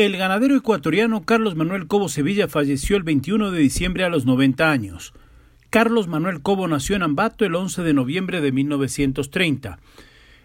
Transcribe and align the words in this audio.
El 0.00 0.16
ganadero 0.16 0.56
ecuatoriano 0.56 1.26
Carlos 1.26 1.56
Manuel 1.56 1.86
Cobo 1.86 2.08
Sevilla 2.08 2.48
falleció 2.48 2.96
el 2.96 3.02
21 3.02 3.50
de 3.50 3.58
diciembre 3.58 4.02
a 4.02 4.08
los 4.08 4.24
90 4.24 4.70
años. 4.70 5.12
Carlos 5.68 6.08
Manuel 6.08 6.40
Cobo 6.40 6.66
nació 6.68 6.96
en 6.96 7.02
Ambato 7.02 7.44
el 7.44 7.54
11 7.54 7.82
de 7.82 7.92
noviembre 7.92 8.40
de 8.40 8.50
1930. 8.50 9.78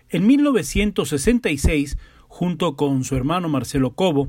En 0.10 0.28
1966, 0.28 1.98
junto 2.28 2.76
con 2.76 3.06
su 3.06 3.16
hermano 3.16 3.48
Marcelo 3.48 3.92
Cobo, 3.92 4.28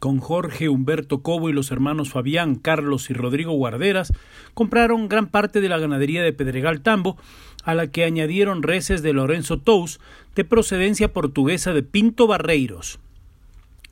con 0.00 0.18
Jorge 0.18 0.68
Humberto 0.68 1.22
Cobo 1.22 1.48
y 1.48 1.52
los 1.52 1.70
hermanos 1.70 2.10
Fabián, 2.10 2.56
Carlos 2.56 3.10
y 3.10 3.14
Rodrigo 3.14 3.52
Guarderas, 3.52 4.12
compraron 4.52 5.08
gran 5.08 5.28
parte 5.28 5.60
de 5.60 5.68
la 5.68 5.78
ganadería 5.78 6.24
de 6.24 6.32
Pedregal 6.32 6.80
Tambo, 6.80 7.16
a 7.62 7.76
la 7.76 7.86
que 7.86 8.02
añadieron 8.02 8.64
reses 8.64 9.00
de 9.00 9.12
Lorenzo 9.12 9.58
Tous, 9.58 10.00
de 10.34 10.44
procedencia 10.44 11.12
portuguesa 11.12 11.72
de 11.72 11.84
Pinto 11.84 12.26
Barreiros. 12.26 12.98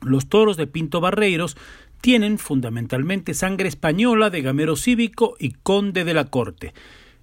Los 0.05 0.27
toros 0.27 0.57
de 0.57 0.67
Pinto 0.67 1.01
Barreiros 1.01 1.57
tienen 2.01 2.37
fundamentalmente 2.37 3.33
sangre 3.33 3.69
española 3.69 4.29
de 4.29 4.41
gamero 4.41 4.75
cívico 4.75 5.35
y 5.39 5.51
conde 5.51 6.03
de 6.03 6.13
la 6.13 6.25
corte, 6.25 6.73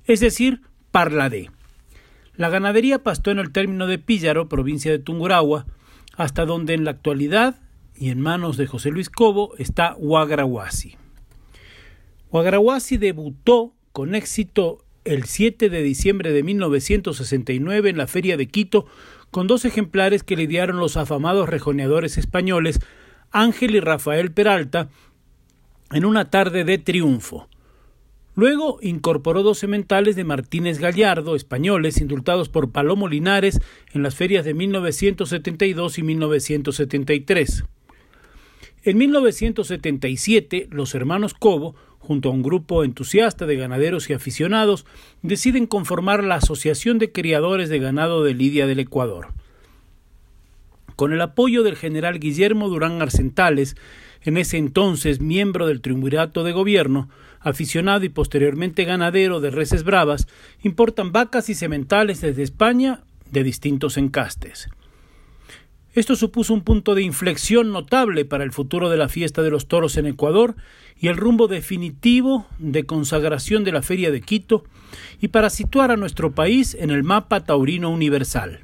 es 0.07 0.21
decir, 0.21 0.63
parladé. 0.91 1.51
La 2.35 2.49
ganadería 2.49 3.03
pastó 3.03 3.31
en 3.31 3.39
el 3.39 3.53
término 3.53 3.87
de 3.87 3.99
Píllaro, 3.99 4.49
provincia 4.49 4.91
de 4.91 4.99
Tungurahua, 4.99 5.67
hasta 6.17 6.47
donde 6.47 6.75
en 6.75 6.85
la 6.85 6.93
actualidad 6.93 7.57
y 7.95 8.09
en 8.09 8.21
manos 8.21 8.57
de 8.57 8.67
José 8.67 8.91
Luis 8.91 9.11
Cobo 9.11 9.55
está 9.59 9.95
Huagrahuasi. 9.99 10.97
Huagrahuasi 12.31 12.97
debutó 12.97 13.75
con 13.93 14.15
éxito 14.15 14.85
el 15.05 15.25
7 15.25 15.69
de 15.69 15.83
diciembre 15.83 16.33
de 16.33 16.43
1969 16.43 17.91
en 17.91 17.99
la 17.99 18.07
Feria 18.07 18.37
de 18.37 18.47
Quito 18.47 18.87
con 19.31 19.47
dos 19.47 19.65
ejemplares 19.65 20.23
que 20.23 20.37
lidiaron 20.37 20.79
los 20.79 20.97
afamados 20.97 21.49
rejoneadores 21.49 22.19
españoles 22.19 22.81
Ángel 23.31 23.75
y 23.77 23.81
Rafael 23.81 24.33
Peralta 24.33 24.89
en 25.93 26.05
una 26.05 26.31
tarde 26.31 26.65
de 26.65 26.79
triunfo. 26.79 27.49
Luego 28.35 28.79
incorporó 28.81 29.43
dos 29.43 29.59
sementales 29.59 30.17
de 30.17 30.25
Martínez 30.25 30.79
Gallardo, 30.79 31.35
españoles, 31.35 32.01
indultados 32.01 32.49
por 32.49 32.71
Palomo 32.71 33.09
Linares 33.09 33.61
en 33.93 34.03
las 34.03 34.15
ferias 34.15 34.45
de 34.45 34.55
1972 34.55 35.99
y 35.99 36.03
1973. 36.03 37.65
En 38.83 38.97
1977, 38.97 40.69
los 40.71 40.95
hermanos 40.95 41.35
Cobo 41.35 41.75
junto 42.01 42.29
a 42.29 42.33
un 42.33 42.43
grupo 42.43 42.83
entusiasta 42.83 43.47
de 43.47 43.57
ganaderos 43.57 44.11
y 44.11 44.15
aficionados, 44.15 44.85
deciden 45.23 45.67
conformar 45.67 46.25
la 46.25 46.37
Asociación 46.37 46.99
de 46.99 47.13
Criadores 47.13 47.69
de 47.69 47.79
Ganado 47.79 48.25
de 48.25 48.35
Lidia 48.35 48.67
del 48.67 48.81
Ecuador. 48.81 49.29
Con 50.97 51.13
el 51.13 51.21
apoyo 51.21 51.63
del 51.63 51.77
general 51.77 52.19
Guillermo 52.19 52.69
Durán 52.69 53.01
Arcentales, 53.01 53.77
en 54.23 54.37
ese 54.37 54.59
entonces 54.59 55.21
miembro 55.21 55.67
del 55.67 55.81
triunvirato 55.81 56.43
de 56.43 56.53
gobierno, 56.53 57.09
aficionado 57.39 58.05
y 58.05 58.09
posteriormente 58.09 58.85
ganadero 58.85 59.41
de 59.41 59.51
reses 59.51 59.85
bravas, 59.85 60.27
importan 60.63 61.13
vacas 61.13 61.49
y 61.49 61.55
sementales 61.55 62.21
desde 62.21 62.43
España 62.43 63.01
de 63.31 63.45
distintos 63.45 63.97
encastes. 63.97 64.69
Esto 66.01 66.17
supuso 66.17 66.55
un 66.55 66.63
punto 66.63 66.95
de 66.95 67.03
inflexión 67.03 67.73
notable 67.73 68.25
para 68.25 68.43
el 68.43 68.53
futuro 68.53 68.89
de 68.89 68.97
la 68.97 69.11
fiesta 69.11 69.43
de 69.43 69.51
los 69.51 69.69
toros 69.69 69.99
en 69.99 70.07
Ecuador 70.07 70.57
y 70.99 71.09
el 71.09 71.19
rumbo 71.19 71.47
definitivo 71.47 72.47
de 72.59 72.87
consagración 72.87 73.65
de 73.65 73.73
la 73.73 73.83
Feria 73.83 74.11
de 74.11 74.23
Quito 74.23 74.65
y 75.21 75.29
para 75.29 75.51
situar 75.51 75.91
a 75.91 75.99
nuestro 75.99 76.35
país 76.35 76.75
en 76.75 76.89
el 76.89 77.03
mapa 77.03 77.45
taurino 77.45 77.91
universal. 77.91 78.61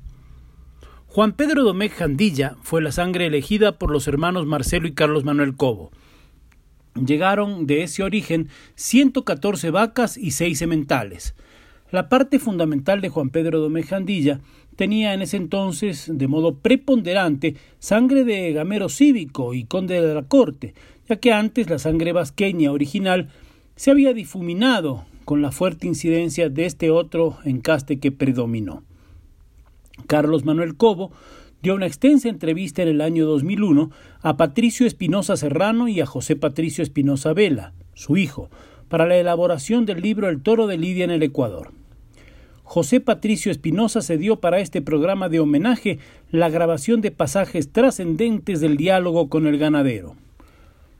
Juan 1.08 1.34
Pedro 1.34 1.62
Domecq 1.62 1.92
Jandilla 1.92 2.56
fue 2.62 2.80
la 2.80 2.90
sangre 2.90 3.26
elegida 3.26 3.72
por 3.72 3.90
los 3.90 4.08
hermanos 4.08 4.46
Marcelo 4.46 4.88
y 4.88 4.94
Carlos 4.94 5.24
Manuel 5.24 5.56
Cobo. 5.56 5.90
Llegaron 6.94 7.66
de 7.66 7.82
ese 7.82 8.02
origen 8.02 8.48
114 8.76 9.70
vacas 9.70 10.16
y 10.16 10.30
seis 10.30 10.58
sementales. 10.58 11.34
La 11.90 12.08
parte 12.08 12.38
fundamental 12.38 13.02
de 13.02 13.10
Juan 13.10 13.28
Pedro 13.28 13.60
Domecq 13.60 13.88
Jandilla 13.88 14.40
tenía 14.76 15.14
en 15.14 15.22
ese 15.22 15.36
entonces, 15.36 16.10
de 16.12 16.28
modo 16.28 16.56
preponderante, 16.58 17.56
sangre 17.78 18.24
de 18.24 18.52
gamero 18.52 18.88
cívico 18.88 19.54
y 19.54 19.64
conde 19.64 20.00
de 20.00 20.14
la 20.14 20.22
corte, 20.22 20.74
ya 21.08 21.16
que 21.16 21.32
antes 21.32 21.68
la 21.68 21.78
sangre 21.78 22.12
vasqueña 22.12 22.70
original 22.70 23.30
se 23.74 23.90
había 23.90 24.12
difuminado 24.12 25.04
con 25.24 25.42
la 25.42 25.50
fuerte 25.50 25.86
incidencia 25.86 26.48
de 26.48 26.66
este 26.66 26.90
otro 26.90 27.38
encaste 27.44 27.98
que 27.98 28.12
predominó. 28.12 28.84
Carlos 30.06 30.44
Manuel 30.44 30.76
Cobo 30.76 31.10
dio 31.62 31.74
una 31.74 31.86
extensa 31.86 32.28
entrevista 32.28 32.82
en 32.82 32.88
el 32.88 33.00
año 33.00 33.26
2001 33.26 33.90
a 34.20 34.36
Patricio 34.36 34.86
Espinosa 34.86 35.36
Serrano 35.36 35.88
y 35.88 36.00
a 36.00 36.06
José 36.06 36.36
Patricio 36.36 36.82
Espinosa 36.82 37.32
Vela, 37.32 37.72
su 37.94 38.16
hijo, 38.16 38.50
para 38.88 39.06
la 39.06 39.16
elaboración 39.16 39.84
del 39.84 40.00
libro 40.00 40.28
El 40.28 40.42
toro 40.42 40.66
de 40.66 40.78
Lidia 40.78 41.04
en 41.04 41.10
el 41.10 41.22
Ecuador. 41.22 41.72
José 42.68 43.00
Patricio 43.00 43.52
Espinosa 43.52 44.02
se 44.02 44.18
dio 44.18 44.40
para 44.40 44.58
este 44.58 44.82
programa 44.82 45.28
de 45.28 45.38
homenaje 45.38 46.00
la 46.32 46.50
grabación 46.50 47.00
de 47.00 47.12
pasajes 47.12 47.70
trascendentes 47.70 48.60
del 48.60 48.76
diálogo 48.76 49.28
con 49.28 49.46
el 49.46 49.56
ganadero. 49.56 50.16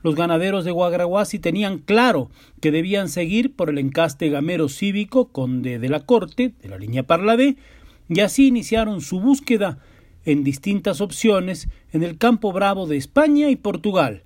Los 0.01 0.15
ganaderos 0.15 0.63
de 0.63 0.71
Guagrahuasi 0.71 1.39
tenían 1.39 1.79
claro 1.79 2.31
que 2.61 2.71
debían 2.71 3.09
seguir 3.09 3.53
por 3.53 3.69
el 3.69 3.79
encaste 3.79 4.29
gamero 4.29 4.69
cívico 4.69 5.27
conde 5.27 5.77
de 5.77 5.89
la 5.89 5.99
corte, 5.99 6.53
de 6.63 6.69
la 6.69 6.77
línea 6.77 7.03
Parladé, 7.03 7.57
y 8.07 8.21
así 8.21 8.47
iniciaron 8.47 9.01
su 9.01 9.19
búsqueda 9.19 9.77
en 10.23 10.45
distintas 10.45 11.01
opciones 11.01 11.67
en 11.91 12.01
el 12.01 12.17
campo 12.17 12.53
bravo 12.53 12.87
de 12.87 12.95
España 12.95 13.49
y 13.49 13.57
Portugal, 13.57 14.23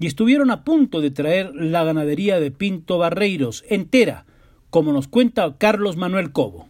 y 0.00 0.06
estuvieron 0.06 0.50
a 0.50 0.64
punto 0.64 1.02
de 1.02 1.10
traer 1.10 1.54
la 1.54 1.84
ganadería 1.84 2.40
de 2.40 2.50
Pinto 2.50 2.96
Barreiros 2.96 3.62
entera, 3.68 4.24
como 4.70 4.94
nos 4.94 5.06
cuenta 5.06 5.54
Carlos 5.58 5.98
Manuel 5.98 6.32
Cobo. 6.32 6.66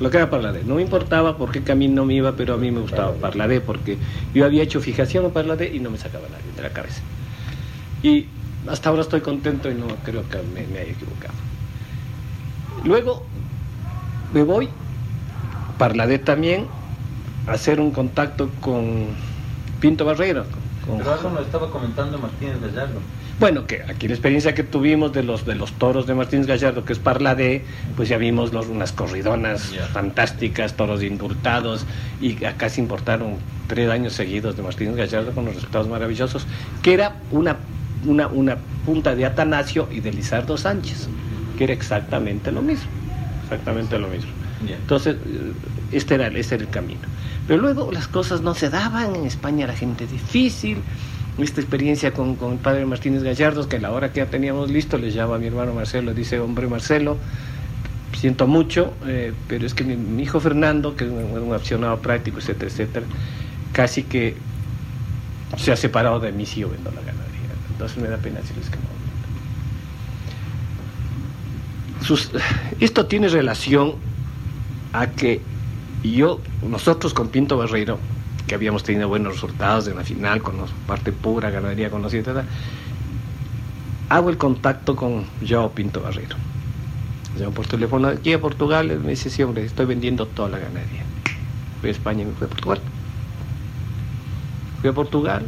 Lo 0.00 0.10
que 0.10 0.16
era 0.16 0.30
Parladé. 0.30 0.64
No 0.64 0.76
me 0.76 0.82
importaba 0.82 1.36
por 1.36 1.50
qué 1.50 1.62
camino 1.62 2.04
me 2.04 2.14
iba, 2.14 2.32
pero 2.32 2.54
a 2.54 2.56
mí 2.56 2.70
me 2.70 2.80
gustaba 2.80 3.12
Parladé 3.14 3.60
porque 3.60 3.98
yo 4.34 4.44
había 4.44 4.62
hecho 4.62 4.80
fijación 4.80 5.24
en 5.24 5.30
Parladé 5.30 5.74
y 5.74 5.80
no 5.80 5.90
me 5.90 5.98
sacaba 5.98 6.24
nadie 6.30 6.52
de 6.54 6.62
la 6.62 6.70
cabeza. 6.70 7.00
Y 8.02 8.26
hasta 8.68 8.88
ahora 8.88 9.02
estoy 9.02 9.20
contento 9.20 9.70
y 9.70 9.74
no 9.74 9.86
creo 10.04 10.28
que 10.28 10.38
me, 10.54 10.60
haya 10.60 10.92
equivocado. 10.92 11.34
Luego 12.84 13.24
me 14.32 14.42
voy, 14.42 14.68
Parladé 15.78 16.18
también, 16.18 16.66
a 17.46 17.52
hacer 17.52 17.80
un 17.80 17.90
contacto 17.90 18.50
con 18.60 19.06
Pinto 19.80 20.04
Barrero. 20.04 20.44
Con... 20.86 20.98
Pero 20.98 21.12
algo 21.12 21.30
nos 21.30 21.42
estaba 21.42 21.70
comentando 21.70 22.18
Martínez 22.18 22.60
Gallardo. 22.60 23.00
Bueno, 23.40 23.66
que 23.66 23.82
aquí 23.88 24.06
la 24.06 24.12
experiencia 24.12 24.54
que 24.54 24.62
tuvimos 24.64 25.14
de 25.14 25.22
los 25.22 25.46
de 25.46 25.54
los 25.54 25.72
toros 25.72 26.06
de 26.06 26.14
Martínez 26.14 26.46
Gallardo, 26.46 26.84
que 26.84 26.92
es 26.92 26.98
Parla 26.98 27.34
de, 27.34 27.64
pues 27.96 28.10
ya 28.10 28.18
vimos 28.18 28.52
los, 28.52 28.66
unas 28.66 28.92
corridonas 28.92 29.72
fantásticas, 29.94 30.74
toros 30.74 31.02
indultados, 31.02 31.86
y 32.20 32.44
acá 32.44 32.68
se 32.68 32.82
importaron 32.82 33.36
tres 33.66 33.88
años 33.88 34.12
seguidos 34.12 34.58
de 34.58 34.62
Martínez 34.62 34.94
Gallardo 34.94 35.32
con 35.32 35.46
los 35.46 35.54
resultados 35.54 35.88
maravillosos, 35.88 36.46
que 36.82 36.92
era 36.92 37.16
una, 37.30 37.56
una, 38.04 38.26
una 38.26 38.58
punta 38.84 39.14
de 39.14 39.24
Atanasio 39.24 39.88
y 39.90 40.00
de 40.00 40.12
Lizardo 40.12 40.58
Sánchez, 40.58 41.08
que 41.56 41.64
era 41.64 41.72
exactamente 41.72 42.52
lo 42.52 42.60
mismo, 42.60 42.90
exactamente 43.44 43.98
lo 43.98 44.08
mismo. 44.08 44.32
Entonces, 44.68 45.16
este 45.90 46.16
era, 46.16 46.26
este 46.26 46.56
era 46.56 46.64
el 46.64 46.70
camino. 46.70 47.00
Pero 47.48 47.62
luego 47.62 47.90
las 47.90 48.06
cosas 48.06 48.42
no 48.42 48.54
se 48.54 48.68
daban, 48.68 49.16
en 49.16 49.24
España 49.24 49.64
era 49.64 49.74
gente 49.74 50.06
difícil, 50.06 50.82
esta 51.38 51.60
experiencia 51.60 52.12
con, 52.12 52.36
con, 52.36 52.52
el 52.52 52.58
padre 52.58 52.84
Martínez 52.86 53.22
Gallardo, 53.22 53.68
que 53.68 53.76
a 53.76 53.80
la 53.80 53.92
hora 53.92 54.12
que 54.12 54.18
ya 54.18 54.26
teníamos 54.26 54.70
listo, 54.70 54.98
le 54.98 55.10
llama 55.10 55.36
a 55.36 55.38
mi 55.38 55.46
hermano 55.46 55.72
Marcelo, 55.72 56.12
dice, 56.12 56.38
hombre 56.38 56.66
Marcelo, 56.66 57.16
siento 58.18 58.46
mucho, 58.46 58.92
eh, 59.06 59.32
pero 59.48 59.66
es 59.66 59.74
que 59.74 59.84
mi, 59.84 60.22
hijo 60.22 60.40
Fernando, 60.40 60.96
que 60.96 61.04
es 61.04 61.10
un, 61.10 61.38
un, 61.38 61.54
accionado 61.54 61.98
práctico, 62.00 62.38
etcétera, 62.38 62.70
etcétera, 62.70 63.06
casi 63.72 64.02
que 64.02 64.36
se 65.56 65.72
ha 65.72 65.76
separado 65.76 66.20
de 66.20 66.32
mí 66.32 66.46
si 66.46 66.60
yo 66.60 66.68
vendo 66.68 66.90
la 66.90 67.00
ganadería. 67.00 67.40
Entonces 67.70 67.98
me 67.98 68.08
da 68.08 68.18
pena 68.18 68.40
decirles 68.40 68.68
que 68.68 68.76
no. 68.76 69.00
Esto 72.80 73.06
tiene 73.06 73.28
relación 73.28 73.94
a 74.92 75.08
que 75.08 75.40
yo, 76.02 76.40
nosotros 76.66 77.14
con 77.14 77.28
Pinto 77.28 77.56
Barreiro, 77.56 77.98
que 78.50 78.56
habíamos 78.56 78.82
tenido 78.82 79.08
buenos 79.08 79.34
resultados 79.34 79.86
en 79.86 79.94
la 79.94 80.02
final 80.02 80.42
con 80.42 80.56
la 80.56 80.64
parte 80.84 81.12
pura, 81.12 81.50
ganadería 81.50 81.88
conocida, 81.88 82.44
hago 84.08 84.28
el 84.28 84.38
contacto 84.38 84.96
con 84.96 85.24
Joao 85.48 85.70
Pinto 85.70 86.00
Barrero. 86.02 86.34
Llamo 87.38 87.52
por 87.52 87.68
teléfono 87.68 88.08
aquí 88.08 88.32
a 88.32 88.40
Portugal, 88.40 88.88
me 88.98 89.10
dice, 89.10 89.30
sí, 89.30 89.44
hombre, 89.44 89.64
estoy 89.64 89.86
vendiendo 89.86 90.26
toda 90.26 90.48
la 90.48 90.58
ganadería. 90.58 91.04
Fui 91.80 91.90
a 91.90 91.92
España 91.92 92.22
y 92.22 92.24
me 92.24 92.32
fui 92.32 92.46
a 92.46 92.50
Portugal. 92.50 92.80
Fui 94.80 94.90
a 94.90 94.92
Portugal, 94.94 95.46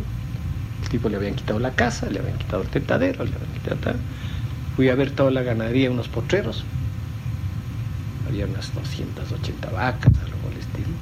el 0.85 0.89
tipo 0.89 1.09
le 1.09 1.17
habían 1.17 1.35
quitado 1.35 1.59
la 1.59 1.73
casa, 1.73 2.09
le 2.09 2.21
habían 2.21 2.39
quitado 2.39 2.63
el 2.63 2.69
tentadero, 2.69 3.25
le 3.25 3.33
habían 3.35 3.53
quitado 3.53 3.77
tal. 3.79 3.97
Fui 4.77 4.89
a 4.91 4.95
ver 4.95 5.11
toda 5.11 5.33
la 5.33 5.43
ganadería, 5.43 5.91
unos 5.91 6.07
potreros. 6.07 6.63
Había 8.29 8.47
unas 8.47 8.73
280 8.73 9.71
vacas, 9.71 10.13
algo 10.25 10.49
al 10.49 10.57
estilo, 10.57 10.95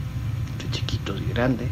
entre 0.54 0.70
chiquitos 0.70 1.20
y 1.20 1.30
grandes. 1.30 1.68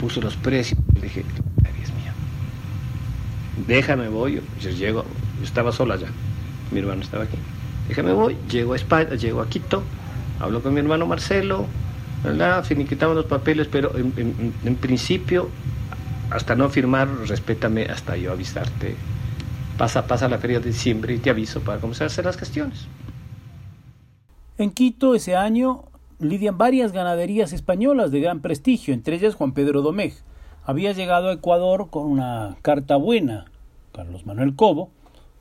Puso 0.00 0.22
los 0.22 0.34
precios, 0.36 0.80
le 0.94 1.02
dije, 1.02 1.22
Dios 1.22 1.90
mío, 1.92 2.12
déjame 3.66 4.08
voy, 4.08 4.40
yo 4.58 4.70
llego, 4.70 5.04
yo 5.38 5.44
estaba 5.44 5.72
sola 5.72 5.94
allá, 5.94 6.08
mi 6.70 6.78
hermano 6.78 7.02
estaba 7.02 7.24
aquí. 7.24 7.36
Déjame 7.86 8.14
voy, 8.14 8.38
llego 8.50 8.72
a 8.72 8.76
España, 8.76 9.14
llego 9.16 9.42
a 9.42 9.48
Quito, 9.48 9.82
hablo 10.38 10.62
con 10.62 10.72
mi 10.72 10.80
hermano 10.80 11.06
Marcelo, 11.06 11.66
¿verdad? 12.24 12.64
Finiquitamos 12.64 13.14
los 13.14 13.26
papeles, 13.26 13.68
pero 13.70 13.92
en 13.94 14.76
principio, 14.80 15.50
hasta 16.30 16.54
no 16.54 16.70
firmar, 16.70 17.08
respétame 17.26 17.84
hasta 17.84 18.16
yo 18.16 18.32
avisarte. 18.32 18.96
Pasa, 19.76 20.06
pasa 20.06 20.28
la 20.28 20.38
feria 20.38 20.60
de 20.60 20.70
diciembre 20.70 21.14
y 21.14 21.18
te 21.18 21.28
aviso 21.28 21.60
para 21.60 21.78
comenzar 21.78 22.04
a 22.04 22.06
hacer 22.06 22.24
las 22.24 22.38
gestiones. 22.38 22.86
En 24.56 24.70
Quito 24.70 25.14
ese 25.14 25.36
año 25.36 25.89
lidian 26.20 26.58
varias 26.58 26.92
ganaderías 26.92 27.52
españolas 27.52 28.10
de 28.10 28.20
gran 28.20 28.40
prestigio, 28.40 28.94
entre 28.94 29.16
ellas 29.16 29.34
Juan 29.34 29.52
Pedro 29.52 29.82
Domecq. 29.82 30.14
Había 30.64 30.92
llegado 30.92 31.28
a 31.28 31.32
Ecuador 31.32 31.88
con 31.90 32.06
una 32.06 32.56
carta 32.62 32.96
buena, 32.96 33.46
Carlos 33.92 34.26
Manuel 34.26 34.54
Cobo, 34.54 34.90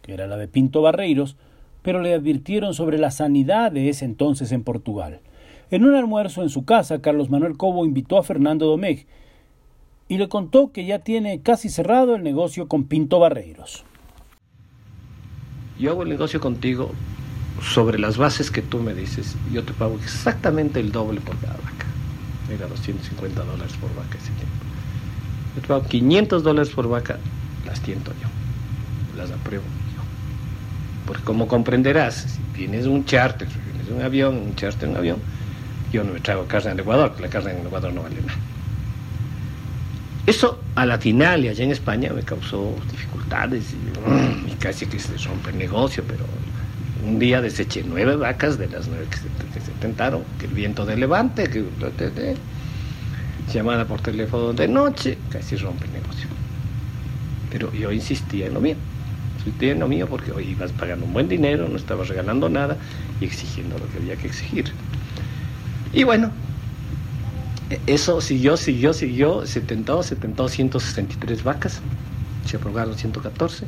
que 0.01 0.13
era 0.13 0.25
la 0.27 0.37
de 0.37 0.47
Pinto 0.47 0.81
Barreiros, 0.81 1.35
pero 1.81 2.01
le 2.01 2.13
advirtieron 2.13 2.73
sobre 2.73 2.97
la 2.97 3.11
sanidad 3.11 3.71
de 3.71 3.89
ese 3.89 4.05
entonces 4.05 4.51
en 4.51 4.63
Portugal. 4.63 5.19
En 5.69 5.83
un 5.83 5.95
almuerzo 5.95 6.41
en 6.41 6.49
su 6.49 6.65
casa, 6.65 7.01
Carlos 7.01 7.29
Manuel 7.29 7.57
Cobo 7.57 7.85
invitó 7.85 8.17
a 8.17 8.23
Fernando 8.23 8.65
Domecq 8.65 9.05
y 10.07 10.17
le 10.17 10.29
contó 10.29 10.71
que 10.71 10.85
ya 10.85 10.99
tiene 10.99 11.41
casi 11.41 11.69
cerrado 11.69 12.15
el 12.15 12.23
negocio 12.23 12.67
con 12.67 12.85
Pinto 12.85 13.19
Barreiros. 13.19 13.85
Yo 15.77 15.91
hago 15.91 16.03
el 16.03 16.09
negocio 16.09 16.39
contigo 16.39 16.91
sobre 17.61 17.99
las 17.99 18.17
bases 18.17 18.51
que 18.51 18.61
tú 18.61 18.79
me 18.79 18.93
dices. 18.93 19.35
Yo 19.51 19.63
te 19.63 19.73
pago 19.73 19.97
exactamente 20.01 20.79
el 20.79 20.91
doble 20.91 21.21
por 21.21 21.37
cada 21.37 21.53
vaca. 21.53 21.85
Era 22.51 22.67
250 22.67 23.43
dólares 23.43 23.73
por 23.79 23.93
vaca 23.95 24.17
ese 24.17 24.31
tiempo. 24.31 24.55
Yo 25.55 25.61
te 25.61 25.67
pago 25.67 25.83
500 25.83 26.43
dólares 26.43 26.69
por 26.69 26.89
vaca, 26.89 27.17
las 27.65 27.79
tiento 27.81 28.11
yo. 28.21 28.27
Las 29.17 29.31
apruebo 29.31 29.63
yo. 29.63 30.01
Porque 31.05 31.23
como 31.23 31.47
comprenderás, 31.47 32.15
si 32.15 32.57
tienes 32.57 32.85
un 32.85 33.05
charter, 33.05 33.47
si 33.47 33.57
tienes 33.71 33.91
un 33.91 34.01
avión, 34.01 34.37
un 34.37 34.55
charter, 34.55 34.89
un 34.89 34.97
avión, 34.97 35.17
yo 35.91 36.03
no 36.03 36.13
me 36.13 36.19
traigo 36.19 36.45
carne 36.45 36.71
en 36.71 36.79
Ecuador, 36.79 37.09
porque 37.09 37.23
la 37.23 37.29
carne 37.29 37.51
en 37.51 37.65
Ecuador 37.65 37.93
no 37.93 38.03
vale 38.03 38.21
nada. 38.21 38.37
Eso 40.25 40.59
a 40.75 40.85
la 40.85 40.99
final 40.99 41.45
y 41.45 41.47
allá 41.47 41.63
en 41.63 41.71
España 41.71 42.11
me 42.13 42.21
causó 42.21 42.75
dificultades 42.91 43.73
y, 43.73 44.51
y 44.51 44.55
casi 44.55 44.85
que 44.85 44.99
se 44.99 45.17
rompe 45.17 45.49
el 45.49 45.57
negocio, 45.57 46.03
pero 46.07 46.25
un 47.05 47.19
día 47.19 47.41
deseché 47.41 47.83
nueve 47.87 48.15
vacas 48.15 48.57
de 48.57 48.67
las 48.67 48.87
nueve 48.87 49.07
que 49.09 49.17
se, 49.17 49.23
que 49.23 49.71
tentaron, 49.79 50.23
que 50.39 50.45
el 50.45 50.53
viento 50.53 50.85
de 50.85 50.97
levante, 50.97 51.49
que 51.49 51.63
llamada 53.53 53.85
por 53.85 54.01
teléfono 54.01 54.53
de 54.53 54.67
noche, 54.67 55.17
casi 55.31 55.55
rompe 55.55 55.85
el 55.85 55.93
negocio. 55.93 56.27
Pero 57.51 57.73
yo 57.73 57.91
insistía 57.91 58.47
en 58.47 58.53
lo 58.53 58.61
mío, 58.61 58.75
insistía 59.39 59.71
en 59.71 59.79
lo 59.79 59.87
mío 59.87 60.07
porque 60.07 60.31
hoy 60.31 60.49
ibas 60.49 60.71
pagando 60.71 61.05
un 61.05 61.13
buen 61.13 61.27
dinero, 61.27 61.67
no 61.67 61.77
estabas 61.77 62.09
regalando 62.09 62.49
nada 62.49 62.77
y 63.19 63.25
exigiendo 63.25 63.77
lo 63.79 63.87
que 63.89 63.97
había 63.97 64.15
que 64.15 64.27
exigir. 64.27 64.65
Y 65.93 66.03
bueno, 66.03 66.31
eso 67.87 68.21
siguió, 68.21 68.57
siguió, 68.57 68.93
siguió, 68.93 69.45
se 69.45 69.61
tentó, 69.61 70.03
se 70.03 70.15
tentó 70.15 70.47
163 70.47 71.43
vacas, 71.43 71.81
se 72.45 72.57
aprobaron 72.57 72.95
114. 72.95 73.65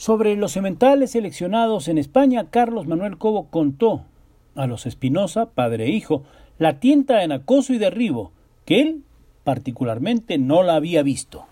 Sobre 0.00 0.34
los 0.34 0.52
sementales 0.52 1.10
seleccionados 1.10 1.86
en 1.86 1.98
España, 1.98 2.46
Carlos 2.48 2.86
Manuel 2.86 3.18
Cobo 3.18 3.50
contó 3.50 4.06
a 4.54 4.66
los 4.66 4.86
Espinosa, 4.86 5.50
padre 5.50 5.84
e 5.84 5.90
hijo, 5.90 6.22
la 6.58 6.80
tienta 6.80 7.22
en 7.22 7.32
acoso 7.32 7.74
y 7.74 7.78
derribo, 7.78 8.32
que 8.64 8.80
él 8.80 9.02
particularmente 9.44 10.38
no 10.38 10.62
la 10.62 10.76
había 10.76 11.02
visto. 11.02 11.44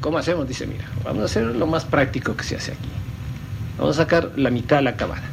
¿Cómo 0.00 0.18
hacemos? 0.18 0.48
Dice, 0.48 0.66
mira, 0.66 0.86
vamos 1.04 1.22
a 1.22 1.26
hacer 1.26 1.44
lo 1.44 1.68
más 1.68 1.84
práctico 1.84 2.36
que 2.36 2.42
se 2.42 2.56
hace 2.56 2.72
aquí. 2.72 2.88
Vamos 3.78 3.96
a 3.96 4.02
sacar 4.02 4.32
la 4.34 4.50
mitad 4.50 4.78
de 4.78 4.82
la 4.82 4.96
cabada. 4.96 5.30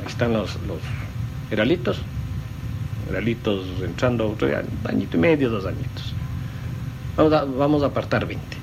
Ahí 0.00 0.06
están 0.06 0.32
los, 0.32 0.56
los 0.62 0.78
heralitos. 1.50 2.00
Heralitos 3.10 3.66
entrando 3.82 4.30
otro 4.30 4.48
añito 4.88 5.18
y 5.18 5.20
medio, 5.20 5.50
dos 5.50 5.66
añitos. 5.66 6.14
Vamos 7.14 7.32
a, 7.34 7.44
vamos 7.44 7.82
a 7.82 7.86
apartar 7.88 8.26
20. 8.26 8.57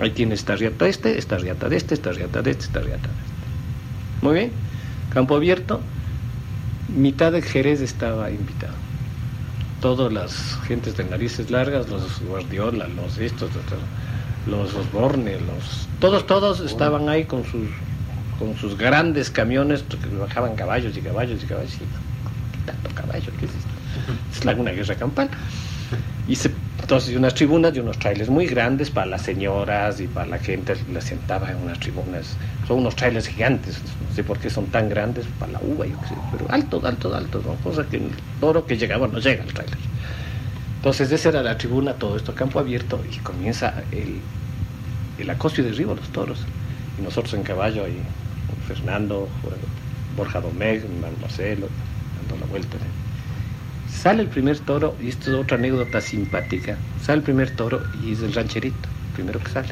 Ahí 0.00 0.10
tiene 0.10 0.34
esta 0.34 0.56
riata 0.56 0.88
este, 0.88 1.18
esta 1.18 1.38
riata 1.38 1.68
de 1.68 1.76
este, 1.76 1.94
esta 1.94 2.12
riata 2.12 2.42
de 2.42 2.50
este, 2.50 2.64
esta 2.64 2.80
riata 2.80 3.08
de 3.08 3.14
este. 3.14 4.22
Muy 4.22 4.34
bien. 4.34 4.52
Campo 5.12 5.36
abierto. 5.36 5.80
Mitad 6.88 7.32
de 7.32 7.42
Jerez 7.42 7.80
estaba 7.80 8.30
invitado. 8.30 8.74
Todas 9.80 10.12
las 10.12 10.58
gentes 10.66 10.96
de 10.96 11.04
narices 11.04 11.50
largas, 11.50 11.88
los 11.88 12.20
Guardiola, 12.20 12.88
los 12.88 13.18
estos, 13.18 13.50
los 14.46 14.74
Osborne, 14.74 15.38
los 15.40 15.88
todos, 16.00 16.26
todos 16.26 16.60
estaban 16.60 17.08
ahí 17.08 17.24
con 17.24 17.44
sus 17.44 17.68
con 18.38 18.56
sus 18.56 18.76
grandes 18.76 19.30
camiones 19.30 19.82
que 19.82 20.16
bajaban 20.16 20.56
caballos 20.56 20.96
y 20.96 21.00
caballos 21.00 21.42
y 21.42 21.46
caballos. 21.46 21.74
Y, 21.74 21.78
¿Qué 21.78 22.66
tanto 22.66 22.90
caballo? 22.94 23.32
¿Qué 23.38 23.46
es 23.46 23.52
esto? 23.52 24.50
Es 24.50 24.58
una 24.58 24.72
guerra 24.72 24.94
campal. 24.96 25.28
Y 26.26 26.34
se, 26.34 26.50
entonces 26.82 27.14
unas 27.14 27.34
tribunas 27.34 27.74
y 27.76 27.78
unos 27.78 27.96
trailers 27.96 28.28
muy 28.28 28.46
grandes 28.46 28.90
para 28.90 29.06
las 29.06 29.22
señoras 29.22 30.00
y 30.00 30.08
para 30.08 30.26
la 30.26 30.38
gente, 30.38 30.74
las 30.92 31.04
sentaba 31.04 31.50
en 31.50 31.58
unas 31.58 31.78
tribunas. 31.78 32.36
Son 32.66 32.80
unos 32.80 32.96
trailers 32.96 33.28
gigantes, 33.28 33.80
no 34.08 34.14
sé 34.14 34.24
por 34.24 34.38
qué 34.38 34.50
son 34.50 34.66
tan 34.66 34.88
grandes, 34.88 35.24
para 35.38 35.52
la 35.52 35.60
uva, 35.62 35.86
yo 35.86 35.98
qué 36.00 36.08
sé, 36.08 36.14
pero 36.32 36.46
altos, 36.50 36.84
altos, 36.84 37.14
altos, 37.14 37.46
¿no? 37.46 37.54
cosa 37.56 37.86
que 37.88 37.98
el 37.98 38.10
toro 38.40 38.66
que 38.66 38.76
llegaba 38.76 39.06
no 39.06 39.20
llega 39.20 39.44
al 39.44 39.52
trailer. 39.52 39.78
Entonces 40.76 41.12
esa 41.12 41.28
era 41.28 41.42
la 41.44 41.56
tribuna, 41.56 41.94
todo 41.94 42.16
esto 42.16 42.34
campo 42.34 42.58
abierto 42.58 43.00
y 43.08 43.16
comienza 43.18 43.84
el, 43.92 44.20
el 45.18 45.30
acoso 45.30 45.60
y 45.60 45.64
derribo 45.64 45.92
a 45.92 45.96
los 45.96 46.08
toros. 46.08 46.40
Y 46.98 47.02
nosotros 47.02 47.32
en 47.34 47.44
caballo 47.44 47.84
ahí, 47.84 48.02
Fernando, 48.66 49.28
Borja 50.16 50.40
Domecq, 50.40 50.82
Marcelo, 51.20 51.68
dando 52.18 52.44
la 52.44 52.50
vuelta. 52.50 52.76
Sale 54.02 54.22
el 54.22 54.28
primer 54.28 54.58
toro, 54.58 54.96
y 55.00 55.08
esto 55.08 55.30
es 55.30 55.36
otra 55.36 55.56
anécdota 55.56 56.00
simpática, 56.00 56.76
sale 57.02 57.18
el 57.18 57.22
primer 57.24 57.54
toro 57.54 57.80
y 58.02 58.12
es 58.12 58.20
el 58.20 58.32
rancherito, 58.32 58.88
el 59.08 59.14
primero 59.14 59.38
que 59.40 59.50
sale. 59.50 59.68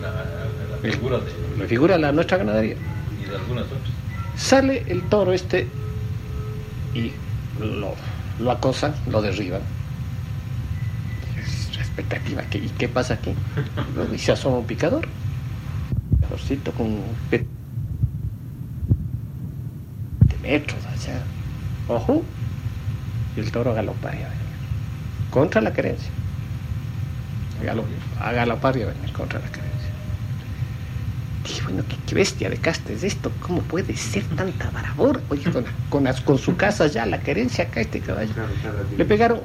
La, 0.00 0.10
la, 0.12 0.24
la 0.70 0.92
figura 0.92 1.18
de, 1.18 1.24
Me 1.58 1.66
figura 1.66 1.98
la 1.98 2.12
nuestra 2.12 2.36
ganadería. 2.38 2.76
y 3.20 3.28
de 3.28 3.36
algunas 3.36 3.64
otras. 3.64 3.80
Sale 4.36 4.84
el 4.86 5.02
toro 5.02 5.32
este 5.32 5.66
y 6.94 7.10
lo, 7.60 7.94
lo 8.38 8.50
acosan, 8.52 8.94
lo 9.10 9.20
derriban. 9.22 9.62
Es 11.36 11.76
expectativa, 11.76 12.42
¿qué- 12.50 12.58
¿y 12.58 12.68
qué 12.78 12.88
pasa 12.88 13.14
aquí? 13.14 13.34
Y 14.14 14.18
se 14.18 14.32
asoma 14.32 14.58
un 14.58 14.66
picador. 14.66 15.08
Picadorcito 16.20 16.70
con 16.72 16.86
un 16.86 17.02
de 17.30 17.44
metros 20.42 20.78
allá. 20.86 21.20
Ojo. 21.88 22.22
Y 23.36 23.40
el 23.40 23.50
toro 23.50 23.72
a 23.72 23.74
galopar 23.74 24.14
y 24.14 24.22
a 24.22 24.28
venir. 24.28 24.44
Contra 25.30 25.60
la 25.60 25.72
querencia. 25.72 26.10
A 28.20 28.28
a 28.28 28.32
galopar 28.32 28.76
y 28.76 28.82
a 28.82 28.86
venir 28.86 29.12
contra 29.12 29.38
la 29.38 29.46
querencia. 29.46 29.64
Dije, 31.44 31.62
bueno, 31.62 31.82
¿qué, 31.88 31.96
qué 32.06 32.14
bestia 32.14 32.48
de 32.48 32.56
casta 32.56 32.92
es 32.92 33.02
esto? 33.04 33.30
¿Cómo 33.40 33.60
puede 33.62 33.96
ser 33.96 34.22
tanta 34.36 34.70
barabor? 34.70 35.20
Oye, 35.28 35.44
con, 35.50 35.64
con 36.24 36.38
su 36.38 36.56
casa 36.56 36.86
ya, 36.86 37.04
la 37.04 37.20
querencia 37.20 37.64
acá, 37.64 37.82
este 37.82 38.00
caballo. 38.00 38.32
Le 38.96 39.04
pegaron, 39.04 39.40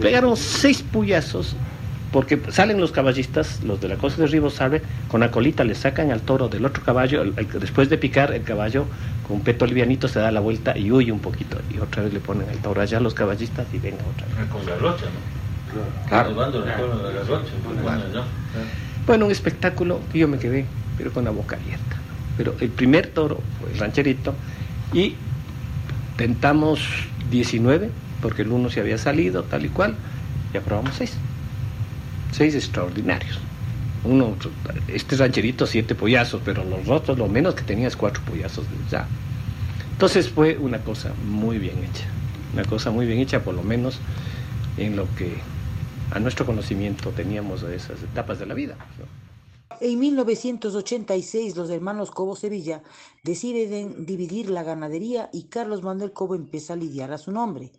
pegaron 0.00 0.36
seis 0.36 0.82
puyazos, 0.82 1.56
porque 2.12 2.38
salen 2.50 2.78
los 2.80 2.92
caballistas, 2.92 3.62
los 3.64 3.80
de 3.80 3.88
la 3.88 3.96
cosa 3.96 4.18
de 4.18 4.26
Ribo 4.26 4.50
salen, 4.50 4.82
con 5.08 5.20
la 5.20 5.30
colita 5.30 5.64
le 5.64 5.74
sacan 5.74 6.10
al 6.10 6.20
toro 6.20 6.48
del 6.48 6.64
otro 6.66 6.82
caballo, 6.84 7.22
el- 7.22 7.32
el- 7.36 7.48
después 7.58 7.88
de 7.88 7.96
picar 7.98 8.32
el 8.34 8.42
caballo, 8.42 8.84
con 9.26 9.36
un 9.36 9.42
peto 9.42 9.64
livianito 9.66 10.08
se 10.08 10.20
da 10.20 10.30
la 10.30 10.40
vuelta 10.40 10.76
y 10.76 10.92
huye 10.92 11.10
un 11.10 11.20
poquito, 11.20 11.58
y 11.74 11.78
otra 11.78 12.02
vez 12.02 12.12
le 12.12 12.20
ponen 12.20 12.48
al 12.50 12.58
toro 12.58 12.80
allá 12.82 13.00
los 13.00 13.14
caballistas 13.14 13.66
y 13.72 13.78
venga 13.78 14.02
otra 14.14 14.26
vez. 14.26 14.48
Con 14.50 14.64
garrocha, 14.66 15.06
¿no? 15.06 16.08
Claro. 16.08 16.28
Los 16.28 16.38
bandos 16.38 16.66
recuerdan 16.66 17.02
la 17.02 17.10
garrocha. 17.10 17.50
pues, 17.64 17.82
bueno, 17.82 18.02
¿no? 18.12 18.22
Bueno, 19.06 19.24
un 19.26 19.32
espectáculo 19.32 20.00
que 20.12 20.18
yo 20.18 20.28
me 20.28 20.38
quedé, 20.38 20.66
pero 20.98 21.12
con 21.12 21.24
la 21.24 21.30
boca 21.30 21.56
abierta. 21.56 21.96
¿no? 21.96 22.12
Pero 22.36 22.54
el 22.60 22.68
primer 22.68 23.06
toro 23.06 23.40
fue 23.58 23.72
el 23.72 23.78
rancherito 23.78 24.34
y 24.92 25.14
tentamos 26.16 26.80
19, 27.30 27.90
porque 28.20 28.42
el 28.42 28.48
uno 28.52 28.68
se 28.68 28.80
había 28.80 28.98
salido, 28.98 29.44
tal 29.44 29.64
y 29.64 29.68
cual, 29.70 29.94
y 30.52 30.58
aprobamos 30.58 30.94
6. 30.98 31.16
Seis 32.32 32.54
extraordinarios. 32.54 33.38
Uno, 34.04 34.36
este 34.88 35.16
rancherito, 35.16 35.64
siete 35.64 35.94
pollazos, 35.94 36.42
pero 36.44 36.64
los 36.64 36.88
otros 36.88 37.16
lo 37.16 37.28
menos 37.28 37.54
que 37.54 37.62
tenía 37.62 37.86
es 37.86 37.96
cuatro 37.96 38.20
pollazos 38.24 38.66
ya. 38.90 39.06
Entonces 39.92 40.28
fue 40.28 40.56
una 40.58 40.78
cosa 40.78 41.12
muy 41.24 41.58
bien 41.58 41.78
hecha, 41.78 42.06
una 42.52 42.64
cosa 42.64 42.90
muy 42.90 43.06
bien 43.06 43.20
hecha, 43.20 43.40
por 43.40 43.54
lo 43.54 43.62
menos 43.62 44.00
en 44.76 44.96
lo 44.96 45.06
que 45.14 45.36
a 46.10 46.18
nuestro 46.18 46.44
conocimiento 46.44 47.10
teníamos 47.10 47.62
de 47.62 47.76
esas 47.76 48.02
etapas 48.02 48.40
de 48.40 48.46
la 48.46 48.54
vida. 48.54 48.74
En 49.80 49.98
1986 49.98 51.56
los 51.56 51.70
hermanos 51.70 52.10
Cobo 52.10 52.36
Sevilla 52.36 52.82
deciden 53.22 54.06
dividir 54.06 54.50
la 54.50 54.62
ganadería 54.62 55.30
y 55.32 55.44
Carlos 55.44 55.82
Manuel 55.82 56.12
Cobo 56.12 56.34
empieza 56.34 56.72
a 56.72 56.76
lidiar 56.76 57.12
a 57.12 57.18
su 57.18 57.30
nombre. 57.32 57.72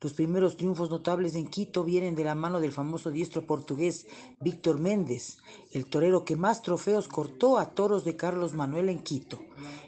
Los 0.00 0.12
primeros 0.14 0.56
triunfos 0.56 0.90
notables 0.90 1.34
en 1.34 1.46
Quito 1.46 1.84
vienen 1.84 2.14
de 2.14 2.24
la 2.24 2.34
mano 2.34 2.60
del 2.60 2.72
famoso 2.72 3.10
diestro 3.10 3.46
portugués 3.46 4.06
Víctor 4.40 4.78
Méndez, 4.78 5.38
el 5.70 5.86
torero 5.86 6.24
que 6.24 6.36
más 6.36 6.62
trofeos 6.62 7.06
cortó 7.08 7.58
a 7.58 7.70
toros 7.70 8.04
de 8.04 8.16
Carlos 8.16 8.54
Manuel 8.54 8.88
en 8.88 8.98
Quito. 9.00 9.38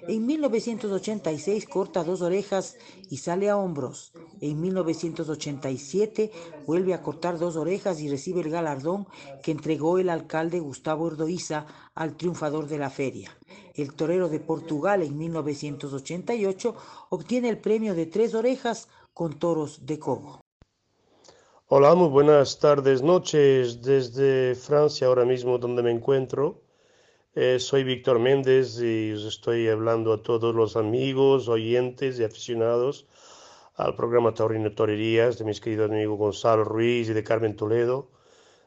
En 0.07 0.27
1986 0.27 1.67
corta 1.67 2.05
dos 2.05 2.23
orejas 2.23 2.77
y 3.09 3.19
sale 3.19 3.49
a 3.51 3.57
hombros. 3.57 4.13
En 4.41 4.61
1987 4.61 6.31
vuelve 6.67 6.95
a 6.95 7.03
cortar 7.03 7.39
dos 7.39 7.57
orejas 7.57 8.01
y 8.01 8.09
recibe 8.09 8.41
el 8.41 8.51
galardón 8.51 9.07
que 9.43 9.53
entregó 9.53 9.99
el 9.99 10.11
alcalde 10.11 10.61
Gustavo 10.61 11.09
Erdoiza 11.09 11.67
al 11.95 12.17
triunfador 12.17 12.69
de 12.69 12.79
la 12.79 12.91
feria. 12.91 13.37
El 13.75 13.95
torero 13.95 14.29
de 14.29 14.41
Portugal 14.41 15.03
en 15.03 15.17
1988 15.17 16.77
obtiene 17.11 17.49
el 17.49 17.59
premio 17.59 17.95
de 17.95 18.07
tres 18.07 18.35
orejas 18.35 18.89
con 19.15 19.39
toros 19.39 19.87
de 19.87 19.99
Cobo. 19.99 20.42
Hola, 21.75 21.95
muy 21.95 22.09
buenas 22.09 22.59
tardes, 22.59 23.01
noches 23.01 23.81
desde 23.81 24.55
Francia, 24.55 25.07
ahora 25.07 25.25
mismo 25.25 25.57
donde 25.57 25.83
me 25.83 25.91
encuentro. 25.91 26.61
Eh, 27.35 27.59
soy 27.59 27.83
Víctor 27.83 28.19
Méndez 28.19 28.79
y 28.79 29.13
os 29.13 29.25
estoy 29.25 29.69
hablando 29.69 30.13
a 30.13 30.23
todos 30.23 30.55
los 30.55 30.77
amigos, 30.77 31.49
oyentes 31.49 32.21
y 32.21 32.25
aficionados 32.25 33.07
al 33.75 33.97
programa 33.97 34.35
Taurino 34.35 34.75
Torerías 34.75 35.39
de 35.39 35.47
mis 35.47 35.63
queridos 35.63 35.91
amigos 35.91 36.19
Gonzalo 36.19 36.63
Ruiz 36.63 37.09
y 37.09 37.15
de 37.15 37.25
Carmen 37.25 37.57
Toledo, 37.57 38.11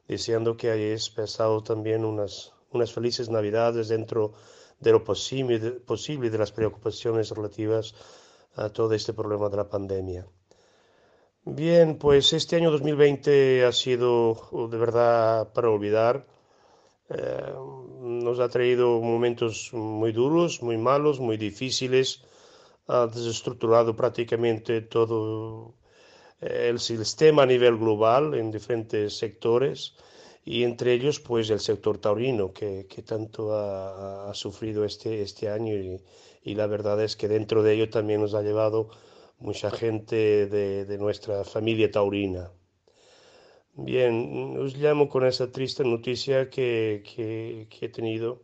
deseando 0.08 0.58
que 0.58 0.72
hayáis 0.72 1.12
pasado 1.12 1.62
también 1.62 2.06
unas, 2.06 2.54
unas 2.72 2.92
felices 2.92 3.30
Navidades 3.30 3.88
dentro 3.88 4.34
de 4.80 4.92
lo 4.94 5.04
posible, 5.04 5.60
posible 5.60 6.32
de 6.32 6.40
las 6.40 6.52
preocupaciones 6.52 7.30
relativas 7.30 7.94
a 8.56 8.70
todo 8.70 8.96
este 8.96 9.14
problema 9.14 9.48
de 9.50 9.58
la 9.58 9.70
pandemia. 9.70 10.26
Bien, 11.48 11.98
pues 12.00 12.34
este 12.34 12.56
año 12.56 12.72
2020 12.72 13.66
ha 13.66 13.72
sido 13.72 14.68
de 14.72 14.78
verdad 14.78 15.54
para 15.54 15.70
olvidar. 15.70 16.26
Eh, 17.10 17.54
nos 18.02 18.40
ha 18.40 18.50
traído 18.50 19.00
momentos 19.00 19.70
muy 19.74 20.12
duros, 20.12 20.64
muy 20.64 20.78
malos, 20.78 21.20
muy 21.20 21.38
difíciles, 21.38 22.24
ha 22.88 23.06
desestructurado 23.06 23.96
prácticamente 23.96 24.82
todo 24.82 25.76
eh, 26.42 26.70
el 26.72 26.80
sistema 26.80 27.44
a 27.44 27.46
nivel 27.46 27.78
global 27.78 28.34
en 28.34 28.50
diferentes 28.52 29.16
sectores 29.16 29.94
y 30.46 30.64
entre 30.64 30.94
ellos 30.94 31.20
pues 31.20 31.52
el 31.52 31.60
sector 31.60 32.00
taurino 32.00 32.54
que, 32.54 32.88
que 32.90 33.04
tanto 33.04 33.54
ha, 33.54 34.32
ha, 34.32 34.34
sufrido 34.34 34.84
este, 34.84 35.22
este 35.22 35.50
año 35.50 35.76
y, 35.76 36.02
y, 36.44 36.56
la 36.56 36.66
verdad 36.68 37.04
es 37.04 37.16
que 37.16 37.28
dentro 37.28 37.62
de 37.62 37.74
ello 37.74 37.90
también 37.90 38.22
nos 38.22 38.34
ha 38.34 38.42
llevado 38.42 38.90
mucha 39.40 39.72
gente 39.72 40.48
de, 40.48 40.86
de 40.86 40.98
nuestra 40.98 41.44
familia 41.44 41.92
taurina. 41.92 42.52
Bien, 43.78 44.56
os 44.58 44.78
llamo 44.78 45.10
con 45.10 45.26
esa 45.26 45.52
triste 45.52 45.84
noticia 45.84 46.50
que, 46.50 47.04
que, 47.04 47.86
he 47.86 47.90
tenido 47.90 48.44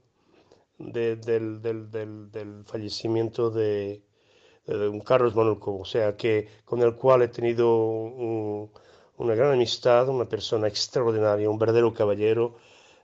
de, 0.77 1.15
del, 1.15 1.61
del, 1.61 1.89
del, 1.89 2.31
del, 2.31 2.65
fallecimiento 2.65 3.49
de, 3.49 4.03
de, 4.65 4.89
un 4.89 4.99
Carlos 4.99 5.35
Manuel 5.35 5.59
Cobo, 5.59 5.79
o 5.81 5.85
sea, 5.85 6.17
que, 6.17 6.47
con 6.65 6.81
el 6.81 6.95
cual 6.95 7.21
he 7.21 7.29
tenido 7.29 7.67
un, 7.77 8.71
una 9.17 9.35
gran 9.35 9.53
amistad, 9.53 10.09
una 10.09 10.27
persona 10.27 10.67
extraordinaria, 10.67 11.49
un 11.49 11.59
verdadero 11.59 11.93
caballero, 11.93 12.55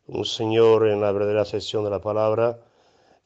un 0.07 0.25
señor 0.25 0.87
en 0.87 0.99
la 1.01 1.11
verdadera 1.13 1.43
acepción 1.43 1.83
de 1.85 1.91
la 1.91 2.01
palabra, 2.01 2.59